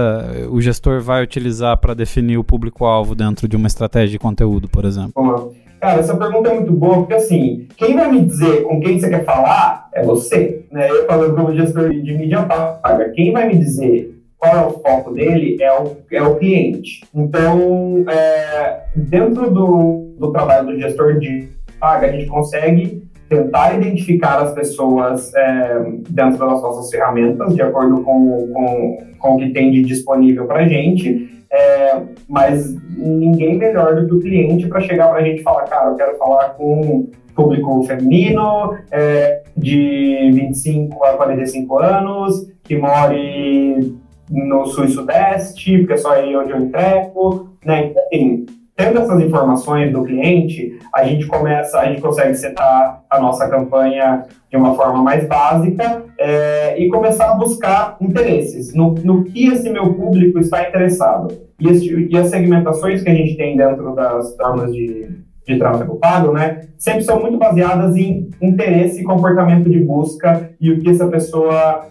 o 0.49 0.61
gestor 0.61 1.01
vai 1.01 1.23
utilizar 1.23 1.75
para 1.77 1.95
definir 1.95 2.37
o 2.37 2.43
público-alvo 2.43 3.15
dentro 3.15 3.47
de 3.47 3.55
uma 3.55 3.67
estratégia 3.67 4.11
de 4.11 4.19
conteúdo, 4.19 4.69
por 4.69 4.85
exemplo? 4.85 5.11
Bom, 5.15 5.53
cara, 5.79 5.99
essa 5.99 6.15
pergunta 6.15 6.49
é 6.49 6.53
muito 6.53 6.71
boa, 6.71 6.97
porque 6.97 7.13
assim, 7.13 7.67
quem 7.77 7.95
vai 7.95 8.11
me 8.11 8.25
dizer 8.25 8.63
com 8.63 8.79
quem 8.79 8.99
você 8.99 9.09
quer 9.09 9.23
falar 9.23 9.89
é 9.93 10.03
você. 10.03 10.65
Né? 10.71 10.89
Eu 10.89 11.05
falando 11.05 11.35
como 11.35 11.55
gestor 11.55 11.89
de 11.89 12.13
mídia 12.13 12.43
paga, 12.43 13.09
quem 13.09 13.31
vai 13.31 13.47
me 13.47 13.57
dizer 13.57 14.13
qual 14.37 14.55
é 14.55 14.65
o 14.65 14.71
foco 14.71 15.13
dele 15.13 15.57
é 15.61 15.71
o, 15.73 15.97
é 16.11 16.21
o 16.21 16.35
cliente. 16.35 17.03
Então, 17.13 18.05
é, 18.07 18.83
dentro 18.95 19.49
do, 19.51 20.15
do 20.17 20.31
trabalho 20.31 20.67
do 20.67 20.79
gestor 20.79 21.19
de 21.19 21.49
paga, 21.79 22.07
a 22.07 22.11
gente 22.11 22.27
consegue 22.27 23.06
tentar 23.29 23.75
identificar 23.75 24.39
as 24.41 24.53
pessoas 24.53 25.33
é, 25.35 25.79
dentro 26.09 26.39
das 26.39 26.61
nossas 26.61 26.89
ferramentas, 26.89 27.53
de 27.53 27.61
acordo 27.61 28.01
com, 28.01 28.51
com, 28.53 28.97
com 29.19 29.35
o 29.35 29.37
que 29.37 29.49
tem 29.49 29.71
de 29.71 29.81
disponível 29.81 30.45
para 30.45 30.61
a 30.61 30.67
gente, 30.67 31.45
é, 31.51 32.01
mas 32.27 32.75
ninguém 32.97 33.57
melhor 33.57 33.95
do 33.95 34.07
que 34.07 34.15
o 34.15 34.19
cliente 34.19 34.67
para 34.67 34.81
chegar 34.81 35.09
para 35.09 35.19
a 35.19 35.23
gente 35.23 35.39
e 35.39 35.43
falar, 35.43 35.63
cara, 35.63 35.89
eu 35.91 35.95
quero 35.95 36.17
falar 36.17 36.49
com 36.49 37.09
público 37.35 37.83
feminino, 37.83 38.75
é, 38.91 39.43
de 39.55 40.31
25 40.33 41.03
a 41.03 41.13
45 41.13 41.79
anos, 41.79 42.51
que 42.63 42.75
more 42.75 43.95
no 44.29 44.65
sul 44.65 44.85
e 44.85 44.89
sudeste, 44.89 45.77
porque 45.77 45.93
é 45.93 45.97
só 45.97 46.13
aí 46.13 46.35
onde 46.35 46.51
eu 46.51 46.59
entrego, 46.59 47.49
né? 47.63 47.93
Assim, 48.05 48.45
tendo 48.77 48.99
essas 48.99 49.19
informações 49.21 49.91
do 49.91 50.03
cliente, 50.03 50.77
a 50.93 51.03
gente 51.03 51.25
começa, 51.25 51.79
a 51.79 51.85
gente 51.87 51.99
consegue 51.99 52.35
setar 52.35 53.01
a 53.09 53.19
nossa 53.19 53.49
campanha 53.49 54.25
de 54.51 54.55
uma 54.55 54.75
forma 54.75 55.01
mais 55.01 55.27
básica 55.27 56.03
é, 56.17 56.79
e 56.79 56.87
começar 56.87 57.31
a 57.31 57.33
buscar 57.33 57.97
interesses 57.99 58.75
no, 58.75 58.93
no 58.93 59.23
que 59.23 59.47
esse 59.47 59.67
meu 59.71 59.95
público 59.95 60.37
está 60.37 60.69
interessado. 60.69 61.35
E, 61.59 61.67
esse, 61.67 62.07
e 62.07 62.15
as 62.15 62.29
segmentações 62.29 63.01
que 63.01 63.09
a 63.09 63.15
gente 63.15 63.35
tem 63.35 63.57
dentro 63.57 63.95
das 63.95 64.35
formas 64.35 64.71
de, 64.71 65.09
de 65.47 65.57
tráfego 65.57 65.95
pago, 65.95 66.31
né, 66.31 66.67
sempre 66.77 67.01
são 67.01 67.19
muito 67.19 67.39
baseadas 67.39 67.95
em 67.95 68.29
interesse 68.39 69.01
e 69.01 69.03
comportamento 69.03 69.67
de 69.67 69.79
busca 69.79 70.51
e 70.61 70.71
o 70.71 70.79
que 70.79 70.91
essa 70.91 71.07
pessoa 71.07 71.87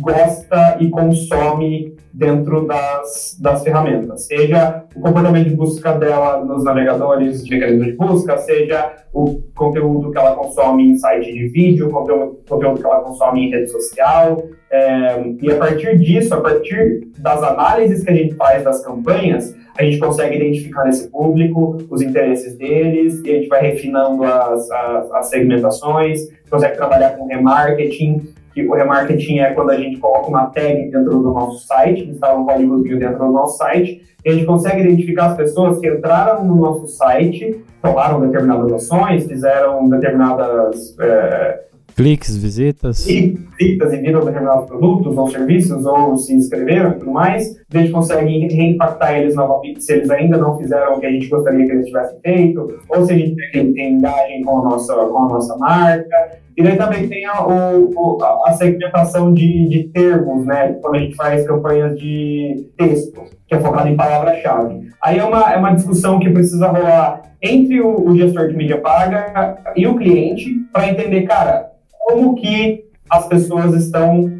gosta 0.00 0.76
e 0.80 0.90
consome 0.90 1.93
dentro 2.14 2.64
das, 2.64 3.36
das 3.40 3.64
ferramentas, 3.64 4.26
seja 4.26 4.84
o 4.94 5.00
comportamento 5.00 5.48
de 5.48 5.56
busca 5.56 5.92
dela 5.94 6.44
nos 6.44 6.62
navegadores 6.62 7.44
de 7.44 7.50
mecanismo 7.50 7.84
de 7.84 7.92
busca, 7.92 8.38
seja 8.38 8.92
o 9.12 9.42
conteúdo 9.54 10.12
que 10.12 10.18
ela 10.18 10.36
consome 10.36 10.90
em 10.90 10.96
site 10.96 11.32
de 11.32 11.48
vídeo, 11.48 11.90
conteúdo, 11.90 12.38
conteúdo 12.48 12.80
que 12.80 12.86
ela 12.86 13.00
consome 13.00 13.46
em 13.46 13.50
rede 13.50 13.68
social, 13.68 14.44
é, 14.70 15.24
e 15.42 15.50
a 15.50 15.56
partir 15.56 15.98
disso, 15.98 16.32
a 16.34 16.40
partir 16.40 17.08
das 17.18 17.42
análises 17.42 18.04
que 18.04 18.10
a 18.10 18.14
gente 18.14 18.34
faz 18.34 18.62
das 18.62 18.84
campanhas, 18.84 19.54
a 19.76 19.82
gente 19.82 19.98
consegue 19.98 20.36
identificar 20.36 20.88
esse 20.88 21.08
público, 21.10 21.78
os 21.90 22.00
interesses 22.00 22.56
deles, 22.56 23.20
e 23.24 23.30
a 23.30 23.34
gente 23.34 23.48
vai 23.48 23.60
refinando 23.60 24.22
as, 24.22 24.70
as, 24.70 25.12
as 25.12 25.26
segmentações, 25.30 26.28
consegue 26.48 26.76
trabalhar 26.76 27.16
com 27.16 27.26
remarketing, 27.26 28.22
que 28.54 28.66
o 28.66 28.72
remarketing 28.72 29.40
é 29.40 29.52
quando 29.52 29.70
a 29.70 29.76
gente 29.76 29.98
coloca 29.98 30.28
uma 30.28 30.46
tag 30.46 30.90
dentro 30.90 31.10
do 31.10 31.32
nosso 31.32 31.66
site, 31.66 32.08
instala 32.08 32.38
um 32.38 32.44
código 32.46 32.80
dentro 32.82 33.18
do 33.18 33.32
nosso 33.32 33.58
site, 33.58 34.02
e 34.24 34.30
a 34.30 34.32
gente 34.32 34.46
consegue 34.46 34.80
identificar 34.80 35.26
as 35.26 35.36
pessoas 35.36 35.78
que 35.80 35.88
entraram 35.88 36.44
no 36.44 36.54
nosso 36.54 36.86
site, 36.86 37.60
tomaram 37.82 38.20
determinadas 38.20 38.72
ações, 38.72 39.26
fizeram 39.26 39.88
determinadas 39.88 40.96
é, 41.00 41.64
cliques, 41.94 42.36
visitas. 42.36 43.04
visitas 43.58 43.92
e 43.92 43.96
viram 43.98 44.24
determinados 44.24 44.66
produtos 44.66 45.16
ou 45.16 45.28
serviços, 45.28 45.84
ou 45.84 46.16
se 46.16 46.34
inscreveram 46.34 46.92
e 46.92 46.94
tudo 46.94 47.10
mais. 47.12 47.56
A 47.72 47.78
gente 47.78 47.92
consegue 47.92 48.46
reimpactar 48.54 49.18
eles 49.18 49.34
novamente 49.34 49.82
se 49.82 49.92
eles 49.92 50.10
ainda 50.10 50.36
não 50.38 50.56
fizeram 50.56 50.94
o 50.94 51.00
que 51.00 51.06
a 51.06 51.10
gente 51.10 51.28
gostaria 51.28 51.66
que 51.66 51.72
eles 51.72 51.86
tivessem 51.86 52.18
feito, 52.20 52.80
ou 52.88 53.04
se 53.04 53.12
a 53.12 53.16
gente 53.16 53.36
tem, 53.52 53.72
tem 53.72 53.94
engagem 53.94 54.42
com 54.42 54.60
a 54.60 54.64
nossa, 54.64 54.94
com 54.94 55.18
a 55.18 55.28
nossa 55.28 55.56
marca. 55.56 56.43
E 56.56 56.62
daí 56.62 56.76
também 56.76 57.08
tem 57.08 57.24
a, 57.24 57.44
o, 57.44 58.18
a 58.46 58.52
segmentação 58.52 59.32
de, 59.32 59.68
de 59.68 59.84
termos, 59.84 60.46
né? 60.46 60.76
Quando 60.80 60.96
a 60.96 60.98
gente 61.00 61.16
faz 61.16 61.46
campanhas 61.46 61.98
de 61.98 62.68
texto, 62.76 63.22
que 63.46 63.54
é 63.54 63.60
focado 63.60 63.88
em 63.88 63.96
palavra-chave. 63.96 64.88
Aí 65.02 65.18
é 65.18 65.24
uma, 65.24 65.52
é 65.52 65.56
uma 65.56 65.74
discussão 65.74 66.18
que 66.20 66.30
precisa 66.30 66.68
rolar 66.68 67.22
entre 67.42 67.80
o, 67.80 68.08
o 68.08 68.16
gestor 68.16 68.48
de 68.48 68.56
mídia 68.56 68.80
paga 68.80 69.58
e 69.76 69.86
o 69.86 69.96
cliente 69.96 70.50
para 70.72 70.88
entender, 70.88 71.22
cara, 71.22 71.72
como 71.98 72.36
que 72.36 72.84
as 73.10 73.26
pessoas 73.26 73.74
estão 73.74 74.30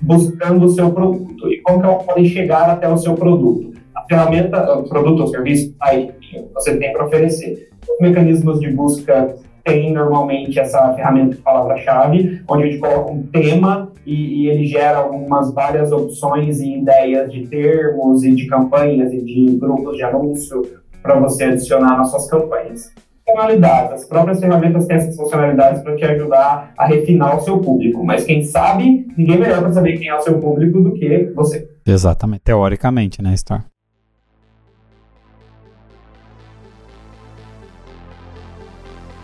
buscando 0.00 0.64
o 0.64 0.70
seu 0.70 0.90
produto 0.90 1.48
e 1.48 1.60
como 1.60 1.80
que 1.80 1.86
elas 1.86 2.02
podem 2.04 2.24
chegar 2.24 2.68
até 2.70 2.88
o 2.88 2.96
seu 2.96 3.14
produto. 3.14 3.72
A 3.94 4.02
ferramenta, 4.04 4.78
o 4.78 4.88
produto 4.88 5.20
ou 5.20 5.28
serviço, 5.28 5.74
aí 5.80 6.10
você 6.54 6.76
tem 6.76 6.92
para 6.92 7.06
oferecer. 7.06 7.70
Os 7.82 8.00
mecanismos 8.00 8.60
de 8.60 8.70
busca 8.70 9.34
tem 9.64 9.92
normalmente 9.92 10.58
essa 10.58 10.92
ferramenta 10.94 11.36
de 11.36 11.42
palavra-chave, 11.42 12.42
onde 12.48 12.62
a 12.62 12.66
gente 12.66 12.78
coloca 12.78 13.12
um 13.12 13.22
tema 13.22 13.90
e, 14.06 14.44
e, 14.44 14.48
ele 14.48 14.64
gera 14.64 14.98
algumas 14.98 15.52
várias 15.52 15.92
opções 15.92 16.60
e 16.60 16.78
ideias 16.78 17.30
de 17.30 17.46
termos 17.46 18.24
e 18.24 18.34
de 18.34 18.46
campanhas 18.46 19.12
e 19.12 19.22
de 19.22 19.56
grupos 19.56 19.96
de 19.96 20.02
anúncio 20.02 20.62
para 21.02 21.18
você 21.18 21.44
adicionar 21.44 21.96
nas 21.96 22.10
suas 22.10 22.28
campanhas 22.28 22.92
funcionalidades. 23.30 23.92
As 23.92 24.04
próprias 24.04 24.40
ferramentas 24.40 24.86
têm 24.86 24.96
essas 24.96 25.16
funcionalidades 25.16 25.82
para 25.82 25.96
te 25.96 26.04
ajudar 26.04 26.72
a 26.76 26.86
refinar 26.86 27.36
o 27.36 27.40
seu 27.40 27.58
público. 27.58 28.04
Mas 28.04 28.24
quem 28.24 28.42
sabe, 28.42 29.06
ninguém 29.16 29.38
melhor 29.38 29.60
para 29.60 29.72
saber 29.72 29.98
quem 29.98 30.08
é 30.08 30.14
o 30.16 30.20
seu 30.20 30.38
público 30.38 30.80
do 30.80 30.92
que 30.92 31.30
você. 31.34 31.68
Exatamente, 31.86 32.42
teoricamente, 32.42 33.22
né, 33.22 33.36
Star? 33.36 33.64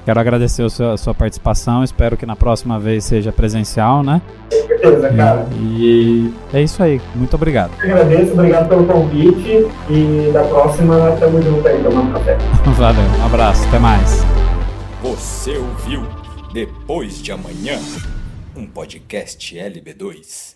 Quero 0.06 0.20
agradecer 0.20 0.62
a 0.62 0.70
sua, 0.70 0.92
a 0.92 0.96
sua, 0.96 1.12
participação. 1.12 1.82
Espero 1.82 2.16
que 2.16 2.24
na 2.24 2.36
próxima 2.36 2.78
vez 2.78 3.04
seja 3.04 3.32
presencial, 3.32 4.04
né? 4.04 4.22
Com 4.48 4.68
certeza, 4.68 5.12
cara. 5.12 5.48
E, 5.58 6.32
e 6.52 6.56
é 6.56 6.62
isso 6.62 6.80
aí. 6.80 7.00
Muito 7.12 7.34
obrigado. 7.34 7.72
Eu 7.82 7.96
agradeço, 7.96 8.32
obrigado 8.34 8.68
pelo 8.68 8.86
convite. 8.86 9.66
E 9.90 10.30
da 10.32 10.44
próxima, 10.44 11.10
estamos 11.12 11.44
juntos 11.44 11.66
aí 11.66 11.82
tomando 11.82 12.12
café. 12.12 12.38
Valeu, 12.78 13.02
um 13.02 13.26
abraço, 13.26 13.66
até 13.66 13.80
mais. 13.80 14.22
Você 15.02 15.58
ouviu 15.58 16.06
Depois 16.52 17.20
de 17.20 17.32
Amanhã, 17.32 17.76
um 18.56 18.64
podcast 18.64 19.56
LB2. 19.56 20.55